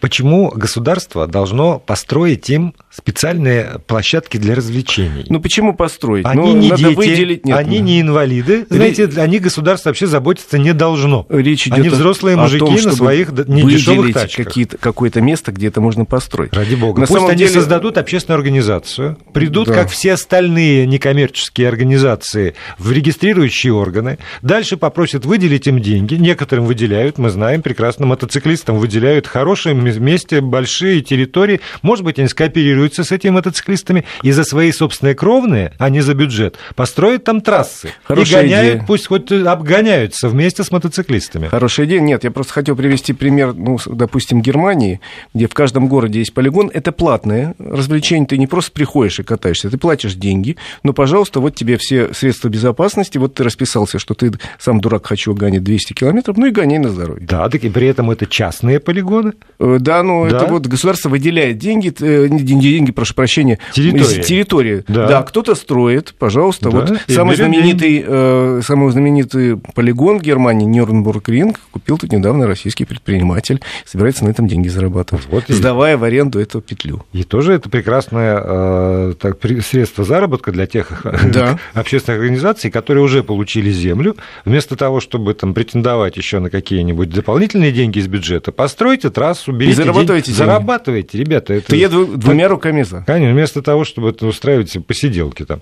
почему 0.00 0.50
государство 0.50 1.26
должно 1.26 1.78
построить 1.78 2.50
им 2.50 2.74
специальные 2.90 3.80
площадки 3.86 4.36
для 4.36 4.54
развлечений? 4.54 5.24
Ну 5.28 5.40
почему 5.40 5.74
построить? 5.74 6.26
Они 6.26 6.40
ну, 6.40 6.56
не 6.56 6.70
надо 6.70 6.82
дети, 6.82 6.94
выделить... 6.96 7.46
Нет, 7.46 7.56
они 7.56 7.78
не 7.78 8.00
инвалиды. 8.00 8.66
Знаете, 8.68 9.06
Речь... 9.06 9.16
они 9.16 9.38
государство 9.38 9.90
вообще 9.90 10.06
заботиться 10.06 10.58
не 10.58 10.74
должно. 10.74 11.26
Речь 11.28 11.66
идет 11.66 11.78
они 11.78 11.88
взрослые 11.88 12.36
мужики 12.36 12.58
том, 12.58 12.74
на 12.74 12.92
своих 12.92 13.32
недешевых 13.32 14.14
тачках. 14.14 14.52
какое-то 14.80 15.20
место, 15.20 15.52
где 15.52 15.68
это 15.68 15.80
можно 15.80 16.04
построить. 16.04 16.52
Ради 16.52 16.74
бога. 16.74 17.00
На 17.00 17.06
Пусть 17.06 17.18
самом 17.18 17.30
они 17.30 17.38
деле... 17.38 17.50
создадут 17.50 17.98
общественную 17.98 18.38
организацию, 18.38 19.16
придут, 19.32 19.68
да. 19.68 19.74
как 19.74 19.90
все 19.90 20.14
остальные 20.14 20.86
некоммерческие 20.86 21.68
организации, 21.68 22.54
в 22.78 22.90
регистрирующие 22.92 23.72
органы, 23.72 24.18
дальше 24.42 24.76
попросят 24.76 25.24
выделить 25.24 25.66
им 25.66 25.80
деньги. 25.80 26.14
Некоторым 26.14 26.64
выделяют, 26.66 27.18
мы 27.18 27.30
знаем, 27.30 27.62
прекрасно 27.62 28.06
мотоциклистам 28.06 28.78
выделяют 28.78 29.26
хорошие 29.26 29.61
хорошем 29.62 30.04
месте, 30.04 30.40
большие 30.40 31.02
территории. 31.02 31.60
Может 31.82 32.04
быть, 32.04 32.18
они 32.18 32.28
скооперируются 32.28 33.04
с 33.04 33.12
этими 33.12 33.30
мотоциклистами 33.30 34.04
и 34.22 34.32
за 34.32 34.44
свои 34.44 34.72
собственные 34.72 35.14
кровные, 35.14 35.72
а 35.78 35.88
не 35.88 36.00
за 36.00 36.14
бюджет, 36.14 36.56
построят 36.74 37.24
там 37.24 37.40
трассы. 37.40 37.90
Хорошая 38.04 38.42
и 38.42 38.44
гоняют, 38.44 38.74
идея. 38.74 38.86
пусть 38.86 39.06
хоть 39.06 39.30
обгоняются 39.30 40.28
вместе 40.28 40.64
с 40.64 40.70
мотоциклистами. 40.70 41.48
Хорошая 41.48 41.86
идея. 41.86 42.00
Нет, 42.00 42.24
я 42.24 42.30
просто 42.30 42.52
хотел 42.52 42.76
привести 42.76 43.12
пример, 43.12 43.54
ну, 43.54 43.78
допустим, 43.86 44.42
Германии, 44.42 45.00
где 45.34 45.46
в 45.46 45.54
каждом 45.54 45.88
городе 45.88 46.18
есть 46.18 46.34
полигон. 46.34 46.70
Это 46.72 46.92
платное 46.92 47.54
развлечение. 47.58 48.26
Ты 48.26 48.38
не 48.38 48.46
просто 48.46 48.72
приходишь 48.72 49.20
и 49.20 49.22
катаешься, 49.22 49.70
ты 49.70 49.78
платишь 49.78 50.14
деньги. 50.14 50.56
Но, 50.82 50.92
пожалуйста, 50.92 51.40
вот 51.40 51.54
тебе 51.54 51.76
все 51.76 52.12
средства 52.14 52.48
безопасности. 52.48 53.18
Вот 53.18 53.34
ты 53.34 53.44
расписался, 53.44 53.98
что 53.98 54.14
ты 54.14 54.32
сам 54.58 54.80
дурак, 54.80 55.06
хочу 55.06 55.34
гонять 55.34 55.62
200 55.62 55.92
километров, 55.92 56.36
ну 56.36 56.46
и 56.46 56.50
гоняй 56.50 56.78
на 56.78 56.88
здоровье. 56.88 57.26
Да, 57.26 57.48
так 57.48 57.62
и 57.64 57.68
при 57.68 57.86
этом 57.86 58.10
это 58.10 58.26
частные 58.26 58.80
полигоны. 58.80 59.32
Э, 59.62 59.78
да, 59.80 60.02
ну 60.02 60.28
да? 60.28 60.36
это 60.36 60.46
вот 60.46 60.66
государство 60.66 61.08
выделяет 61.08 61.58
деньги, 61.58 61.92
э, 62.00 62.26
не 62.28 62.40
деньги, 62.40 62.68
деньги, 62.68 62.92
прошу 62.92 63.14
прощения, 63.14 63.58
территории. 63.72 64.22
территории. 64.22 64.84
Да. 64.88 65.06
да, 65.06 65.22
кто-то 65.22 65.54
строит, 65.54 66.14
пожалуйста. 66.18 66.70
Да. 66.70 66.78
Вот 66.78 67.00
самый 67.08 67.36
знаменитый, 67.36 68.04
э, 68.06 68.60
самый 68.64 68.90
знаменитый 68.90 69.56
полигон 69.74 70.18
в 70.18 70.22
Германии, 70.22 70.66
Нюрнбург-Ринг, 70.66 71.58
купил 71.70 71.98
тут 71.98 72.12
недавно 72.12 72.46
российский 72.46 72.84
предприниматель, 72.84 73.60
собирается 73.84 74.24
на 74.24 74.30
этом 74.30 74.48
деньги 74.48 74.68
зарабатывать, 74.68 75.26
вот 75.30 75.44
сдавая 75.48 75.94
и... 75.94 75.96
в 75.96 76.04
аренду 76.04 76.40
эту 76.40 76.60
петлю. 76.60 77.04
И 77.12 77.22
тоже 77.22 77.52
это 77.52 77.68
прекрасное 77.68 78.40
э, 78.42 79.14
так, 79.20 79.38
средство 79.64 80.04
заработка 80.04 80.52
для 80.52 80.66
тех 80.66 81.02
да. 81.32 81.58
общественных 81.74 82.20
организаций, 82.20 82.70
которые 82.70 83.04
уже 83.04 83.22
получили 83.22 83.70
землю, 83.70 84.16
вместо 84.44 84.76
того, 84.76 85.00
чтобы 85.00 85.34
там 85.34 85.54
претендовать 85.54 86.16
еще 86.16 86.40
на 86.40 86.50
какие-нибудь 86.50 87.10
дополнительные 87.10 87.72
деньги 87.72 87.98
из 87.98 88.08
бюджета, 88.08 88.52
постройте 88.52 89.10
трассу, 89.10 89.31
берите 89.48 89.72
и 89.72 89.74
зарабатываете 89.74 90.26
деньги. 90.26 90.38
Зарабатываете, 90.38 91.18
ребята. 91.18 91.54
Это... 91.54 91.68
Ты 91.68 91.76
еду 91.76 92.06
двумя 92.06 92.48
руками 92.48 92.82
за. 92.82 93.02
Конечно, 93.06 93.32
вместо 93.32 93.62
того, 93.62 93.84
чтобы 93.84 94.10
это 94.10 94.26
устраивать 94.26 94.76
посиделки 94.86 95.44
там 95.44 95.60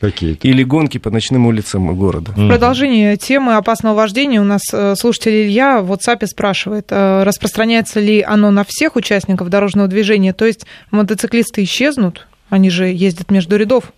какие-то. 0.00 0.46
Или 0.46 0.62
гонки 0.62 0.98
по 0.98 1.10
ночным 1.10 1.46
улицам 1.46 1.94
города. 1.96 2.32
В 2.32 2.48
продолжение 2.48 3.16
темы 3.16 3.56
опасного 3.56 3.94
вождения 3.94 4.40
у 4.40 4.44
нас 4.44 4.62
э, 4.72 4.94
слушатель 4.96 5.46
Илья 5.46 5.80
в 5.80 5.92
WhatsApp 5.92 6.26
спрашивает, 6.26 6.86
э, 6.90 7.22
распространяется 7.22 8.00
ли 8.00 8.20
оно 8.20 8.50
на 8.50 8.64
всех 8.64 8.96
участников 8.96 9.48
дорожного 9.48 9.88
движения, 9.88 10.32
то 10.32 10.44
есть 10.44 10.66
мотоциклисты 10.90 11.62
исчезнут, 11.64 12.26
они 12.50 12.70
же 12.70 12.86
ездят 12.86 13.30
между 13.30 13.56
рядов. 13.56 13.92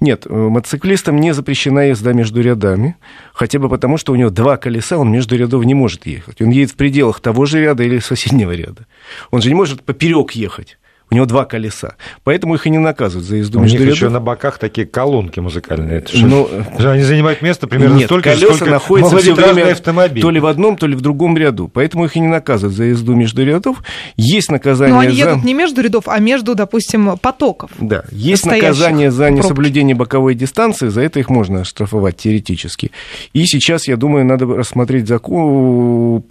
Нет, 0.00 0.26
э, 0.26 0.32
мотоциклистам 0.32 1.20
не 1.20 1.32
запрещена 1.32 1.88
езда 1.88 2.12
между 2.12 2.40
рядами, 2.42 2.96
хотя 3.32 3.58
бы 3.58 3.68
потому, 3.68 3.98
что 3.98 4.12
у 4.12 4.16
него 4.16 4.30
два 4.30 4.56
колеса, 4.56 4.98
он 4.98 5.12
между 5.12 5.36
рядов 5.36 5.64
не 5.64 5.74
может 5.74 6.06
ехать. 6.06 6.40
Он 6.42 6.50
едет 6.50 6.72
в 6.72 6.76
пределах 6.76 7.20
того 7.20 7.46
же 7.46 7.60
ряда 7.60 7.82
или 7.82 7.98
соседнего 7.98 8.52
ряда. 8.52 8.86
Он 9.30 9.40
же 9.40 9.48
не 9.48 9.54
может 9.54 9.82
поперек 9.82 10.32
ехать 10.32 10.78
у 11.10 11.14
него 11.14 11.26
два 11.26 11.44
колеса. 11.44 11.94
Поэтому 12.22 12.54
их 12.54 12.66
и 12.66 12.70
не 12.70 12.78
наказывают 12.78 13.26
за 13.26 13.36
езду 13.36 13.58
у 13.58 13.62
между 13.62 13.78
них 13.78 13.86
рядов. 13.86 13.96
еще 13.96 14.08
на 14.10 14.20
боках 14.20 14.58
такие 14.58 14.86
колонки 14.86 15.40
музыкальные. 15.40 15.98
Это 15.98 16.12
ну, 16.18 16.48
они 16.78 17.02
занимают 17.02 17.42
место 17.42 17.66
примерно 17.66 17.96
нет, 17.96 18.06
столько 18.06 18.30
колеса 18.30 18.54
сколько 18.54 18.70
находятся 18.70 19.16
все 19.18 19.34
время 19.34 19.72
автомобиль. 19.72 20.22
то 20.22 20.30
ли 20.30 20.38
в 20.38 20.46
одном, 20.46 20.76
то 20.76 20.86
ли 20.86 20.94
в 20.94 21.00
другом 21.00 21.36
ряду. 21.36 21.68
Поэтому 21.68 22.04
их 22.04 22.16
и 22.16 22.20
не 22.20 22.28
наказывают 22.28 22.76
за 22.76 22.84
езду 22.84 23.14
между 23.14 23.44
рядов. 23.44 23.82
Есть 24.16 24.50
наказание 24.50 24.94
Но 24.94 25.00
они 25.00 25.16
за... 25.16 25.30
едут 25.30 25.44
не 25.44 25.54
между 25.54 25.80
рядов, 25.80 26.04
а 26.06 26.18
между, 26.18 26.54
допустим, 26.54 27.18
потоков. 27.18 27.70
Да, 27.80 28.04
есть 28.12 28.46
наказание 28.46 29.10
за 29.10 29.30
несоблюдение 29.30 29.96
боковой 29.96 30.34
дистанции, 30.34 30.88
за 30.88 31.00
это 31.02 31.18
их 31.18 31.28
можно 31.28 31.64
штрафовать 31.64 32.18
теоретически. 32.18 32.92
И 33.32 33.44
сейчас, 33.46 33.88
я 33.88 33.96
думаю, 33.96 34.24
надо 34.24 34.46
рассмотреть 34.46 35.08
закон, 35.08 36.22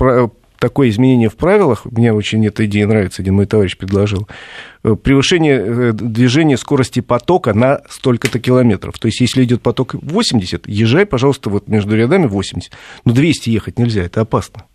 такое 0.60 0.89
изменение 0.89 1.30
в 1.30 1.36
правилах, 1.36 1.86
мне 1.86 2.13
очень 2.13 2.45
эта 2.45 2.65
идея 2.65 2.88
нравится, 2.88 3.22
один 3.22 3.36
мой 3.36 3.45
товарищ 3.45 3.78
предложил, 3.78 4.28
э, 4.84 4.95
превышение 4.95 5.58
э, 5.60 5.93
движения 5.93 6.58
скорости 6.58 7.00
потока 7.00 7.54
на 7.54 7.82
столько-то 7.89 8.39
километров. 8.39 9.00
То 9.00 9.08
есть, 9.08 9.22
если 9.22 9.43
идет 9.43 9.62
поток 9.62 9.95
80, 9.95 10.67
езжай, 10.67 11.06
пожалуйста, 11.06 11.50
вот 11.50 11.67
между 11.67 11.95
рядами 11.95 12.28
80. 12.28 12.72
Но 13.06 13.13
200 13.13 13.50
ехать 13.50 13.80
нельзя, 13.80 14.04
это 14.04 14.22
опасно. 14.22 14.65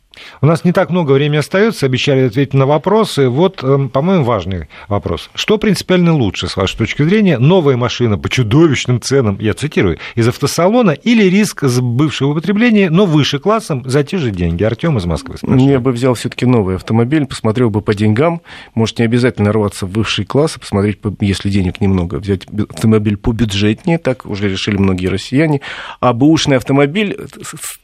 У 0.40 0.46
нас 0.46 0.64
не 0.64 0.72
так 0.72 0.90
много 0.90 1.12
времени 1.12 1.38
остается, 1.38 1.86
обещали 1.86 2.26
ответить 2.26 2.54
на 2.54 2.66
вопросы. 2.66 3.28
Вот, 3.28 3.62
эм, 3.62 3.88
по-моему, 3.88 4.24
важный 4.24 4.68
вопрос. 4.88 5.30
Что 5.34 5.58
принципиально 5.58 6.14
лучше, 6.14 6.48
с 6.48 6.56
вашей 6.56 6.76
точки 6.78 7.02
зрения, 7.02 7.38
новая 7.38 7.76
машина 7.76 8.18
по 8.18 8.28
чудовищным 8.28 9.00
ценам, 9.00 9.38
я 9.40 9.54
цитирую, 9.54 9.98
из 10.14 10.28
автосалона 10.28 10.92
или 10.92 11.24
риск 11.24 11.64
с 11.64 11.80
бывшего 11.80 12.32
употребления, 12.32 12.90
но 12.90 13.06
выше 13.06 13.38
классом 13.38 13.82
за 13.84 14.04
те 14.04 14.18
же 14.18 14.30
деньги? 14.30 14.62
Артем 14.64 14.98
из 14.98 15.06
Москвы 15.06 15.38
спрашивает. 15.38 15.70
Я 15.70 15.80
бы 15.80 15.92
взял 15.92 16.14
все-таки 16.14 16.46
новый 16.46 16.76
автомобиль, 16.76 17.26
посмотрел 17.26 17.70
бы 17.70 17.80
по 17.80 17.94
деньгам. 17.94 18.40
Может, 18.74 18.98
не 18.98 19.04
обязательно 19.04 19.52
рваться 19.52 19.86
в 19.86 19.92
высший 19.92 20.24
класс, 20.24 20.54
а 20.56 20.60
посмотреть, 20.60 20.98
если 21.20 21.50
денег 21.50 21.80
немного, 21.80 22.16
взять 22.16 22.46
автомобиль 22.68 23.16
побюджетнее, 23.16 23.98
так 23.98 24.26
уже 24.26 24.48
решили 24.48 24.76
многие 24.76 25.06
россияне. 25.06 25.60
А 26.00 26.12
бэушный 26.12 26.56
автомобиль 26.56 27.16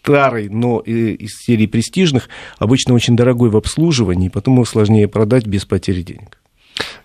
старый, 0.02 0.48
но 0.48 0.80
из 0.80 1.38
серии 1.40 1.66
престижных, 1.66 2.19
животных 2.20 2.28
обычно 2.58 2.94
очень 2.94 3.16
дорогой 3.16 3.50
в 3.50 3.56
обслуживании, 3.56 4.26
и 4.26 4.30
потом 4.30 4.54
его 4.54 4.64
сложнее 4.64 5.08
продать 5.08 5.46
без 5.46 5.64
потери 5.64 6.02
денег. 6.02 6.36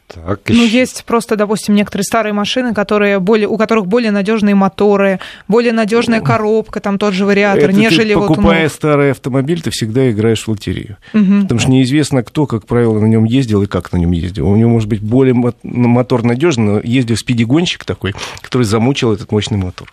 Так, 0.07 0.41
ну, 0.47 0.63
есть 0.63 1.03
просто, 1.05 1.35
допустим, 1.35 1.73
некоторые 1.73 2.03
старые 2.03 2.31
машины, 2.31 2.75
которые 2.75 3.19
более, 3.19 3.47
у 3.47 3.57
которых 3.57 3.87
более 3.87 4.11
надежные 4.11 4.53
моторы, 4.53 5.19
более 5.47 5.73
надежная 5.73 6.21
коробка, 6.21 6.79
там 6.79 6.99
тот 6.99 7.13
же 7.13 7.25
вариатор, 7.25 7.71
Это 7.71 7.73
нежели 7.73 8.13
ты, 8.13 8.19
покупая 8.19 8.63
вот 8.63 8.71
старый 8.71 9.11
автомобиль, 9.11 9.61
ты 9.61 9.71
всегда 9.71 10.11
играешь 10.11 10.43
в 10.43 10.47
лотерею. 10.47 10.97
Угу. 11.13 11.41
Потому 11.41 11.59
что 11.59 11.71
неизвестно, 11.71 12.23
кто, 12.23 12.45
как 12.45 12.67
правило, 12.67 12.99
на 12.99 13.07
нем 13.07 13.23
ездил 13.23 13.63
и 13.63 13.65
как 13.65 13.91
на 13.91 13.97
нем 13.97 14.11
ездил. 14.11 14.47
У 14.47 14.55
него 14.55 14.69
может 14.69 14.87
быть 14.87 15.01
более 15.01 15.33
мотор 15.63 16.23
надежный, 16.23 16.63
но 16.63 16.79
ездил 16.81 17.17
спидигонщик 17.17 17.83
такой, 17.83 18.13
который 18.41 18.63
замучил 18.63 19.11
этот 19.11 19.31
мощный 19.31 19.57
мотор. 19.57 19.91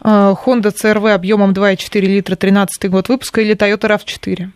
А, 0.00 0.34
Honda 0.44 0.74
CRV 0.74 1.12
объемом 1.12 1.52
2,4 1.52 2.00
литра, 2.00 2.36
13 2.36 2.90
год 2.90 3.08
выпуска 3.08 3.40
или 3.40 3.54
Toyota 3.54 3.88
RAV4? 3.88 4.48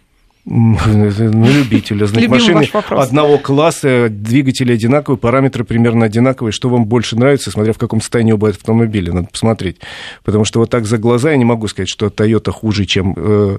на 0.49 1.47
любителя. 1.47 2.07
Значит, 2.07 2.31
машины 2.31 2.69
одного 2.73 3.37
класса, 3.37 4.09
двигатели 4.09 4.73
одинаковые, 4.73 5.19
параметры 5.19 5.65
примерно 5.65 6.07
одинаковые. 6.07 6.53
Что 6.53 6.71
вам 6.71 6.87
больше 6.87 7.17
нравится, 7.17 7.51
смотря 7.51 7.75
в 7.75 7.79
каком 7.79 8.01
состоянии 8.01 8.33
оба 8.33 8.49
автомобиля, 8.49 9.13
надо 9.13 9.29
посмотреть. 9.29 9.79
Потому 10.25 10.47
что 10.47 10.61
вот 10.61 10.71
так 10.71 10.87
за 10.87 10.97
глаза 10.97 11.33
я 11.33 11.37
не 11.37 11.45
могу 11.45 11.69
сказать, 11.69 11.89
что 11.89 12.07
Toyota 12.07 12.51
хуже, 12.51 12.87
чем 12.87 13.15
э, 13.15 13.59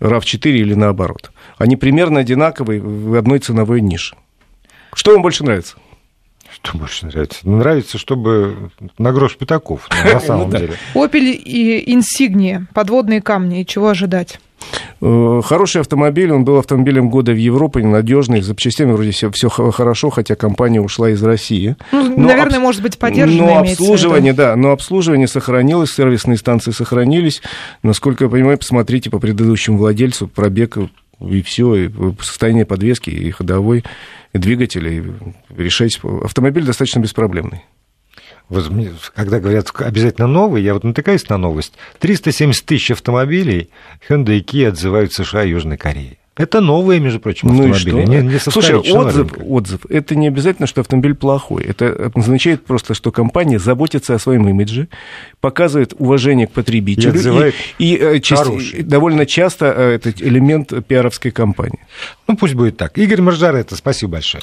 RAV4 0.00 0.50
или 0.50 0.74
наоборот. 0.74 1.30
Они 1.56 1.76
примерно 1.76 2.18
одинаковые 2.18 2.80
в 2.80 3.14
одной 3.14 3.38
ценовой 3.38 3.80
нише. 3.80 4.16
Что 4.92 5.12
вам 5.12 5.22
больше 5.22 5.44
нравится? 5.44 5.76
Что 6.64 6.78
больше 6.78 7.06
нравится? 7.06 7.40
Ну, 7.42 7.58
нравится, 7.58 7.98
чтобы 7.98 8.70
на 8.98 9.12
грош 9.12 9.36
пятаков, 9.36 9.88
на 9.90 10.20
самом 10.26 10.50
ну 10.50 10.56
деле. 10.56 10.74
Opel 10.94 11.30
и 11.30 11.94
Insignia, 11.94 12.64
подводные 12.72 13.20
камни, 13.20 13.60
и 13.60 13.66
чего 13.66 13.88
ожидать? 13.88 14.40
Э, 15.02 15.42
хороший 15.44 15.82
автомобиль, 15.82 16.32
он 16.32 16.44
был 16.44 16.58
автомобилем 16.58 17.10
года 17.10 17.32
в 17.32 17.36
Европе, 17.36 17.84
надежный, 17.84 18.42
с 18.42 18.46
запчастями 18.46 18.92
вроде 18.92 19.10
все, 19.10 19.30
все 19.30 19.50
хорошо, 19.50 20.08
хотя 20.08 20.36
компания 20.36 20.80
ушла 20.80 21.10
из 21.10 21.22
России. 21.22 21.76
Ну, 21.92 22.16
но 22.16 22.28
наверное, 22.28 22.56
об... 22.56 22.62
может 22.62 22.80
быть, 22.80 22.98
поддержано. 22.98 23.46
Но 23.46 23.58
обслуживание, 23.58 24.32
да, 24.32 24.56
но 24.56 24.70
обслуживание 24.70 25.28
сохранилось, 25.28 25.92
сервисные 25.92 26.38
станции 26.38 26.70
сохранились. 26.70 27.42
Насколько 27.82 28.24
я 28.24 28.30
понимаю, 28.30 28.56
посмотрите 28.56 29.10
по 29.10 29.18
предыдущему 29.18 29.76
владельцу, 29.76 30.28
пробег 30.28 30.78
и 31.20 31.42
все, 31.42 31.74
и 31.74 31.90
состояние 32.20 32.66
подвески, 32.66 33.10
и 33.10 33.30
ходовой, 33.30 33.84
и 34.32 34.38
двигателя, 34.38 35.02
решать. 35.50 35.98
Автомобиль 36.22 36.64
достаточно 36.64 37.00
беспроблемный. 37.00 37.62
Вот 38.48 38.70
когда 39.14 39.40
говорят 39.40 39.70
обязательно 39.78 40.26
новый, 40.26 40.62
я 40.62 40.74
вот 40.74 40.84
натыкаюсь 40.84 41.28
на 41.28 41.38
новость. 41.38 41.74
370 42.00 42.64
тысяч 42.64 42.90
автомобилей 42.90 43.70
Hyundai 44.08 44.38
и 44.38 44.42
Kia 44.42 44.68
отзывают 44.68 45.12
в 45.12 45.16
США 45.16 45.44
и 45.44 45.50
Южной 45.50 45.78
Корее. 45.78 46.18
Это 46.36 46.60
новые, 46.60 46.98
между 46.98 47.20
прочим, 47.20 47.48
автомобили. 47.48 47.90
Ну 47.92 48.12
не, 48.12 48.32
не 48.32 48.38
Слушай, 48.38 48.76
отзыв, 48.76 49.32
отзыв, 49.40 49.86
это 49.88 50.16
не 50.16 50.26
обязательно, 50.26 50.66
что 50.66 50.80
автомобиль 50.80 51.14
плохой. 51.14 51.62
Это 51.62 52.10
означает 52.12 52.64
просто, 52.64 52.94
что 52.94 53.12
компания 53.12 53.60
заботится 53.60 54.14
о 54.14 54.18
своем 54.18 54.48
имидже, 54.48 54.88
показывает 55.40 55.94
уважение 55.96 56.48
к 56.48 56.50
потребителю. 56.50 57.52
И, 57.78 57.94
и, 57.94 58.16
и 58.16 58.20
часть, 58.20 58.86
довольно 58.86 59.26
часто 59.26 59.66
э, 59.66 59.94
этот 59.94 60.20
элемент 60.20 60.72
пиаровской 60.86 61.30
кампании. 61.30 61.80
Ну, 62.26 62.36
пусть 62.36 62.54
будет 62.54 62.76
так. 62.76 62.98
Игорь 62.98 63.20
Маржарета, 63.20 63.76
спасибо 63.76 64.12
большое. 64.12 64.42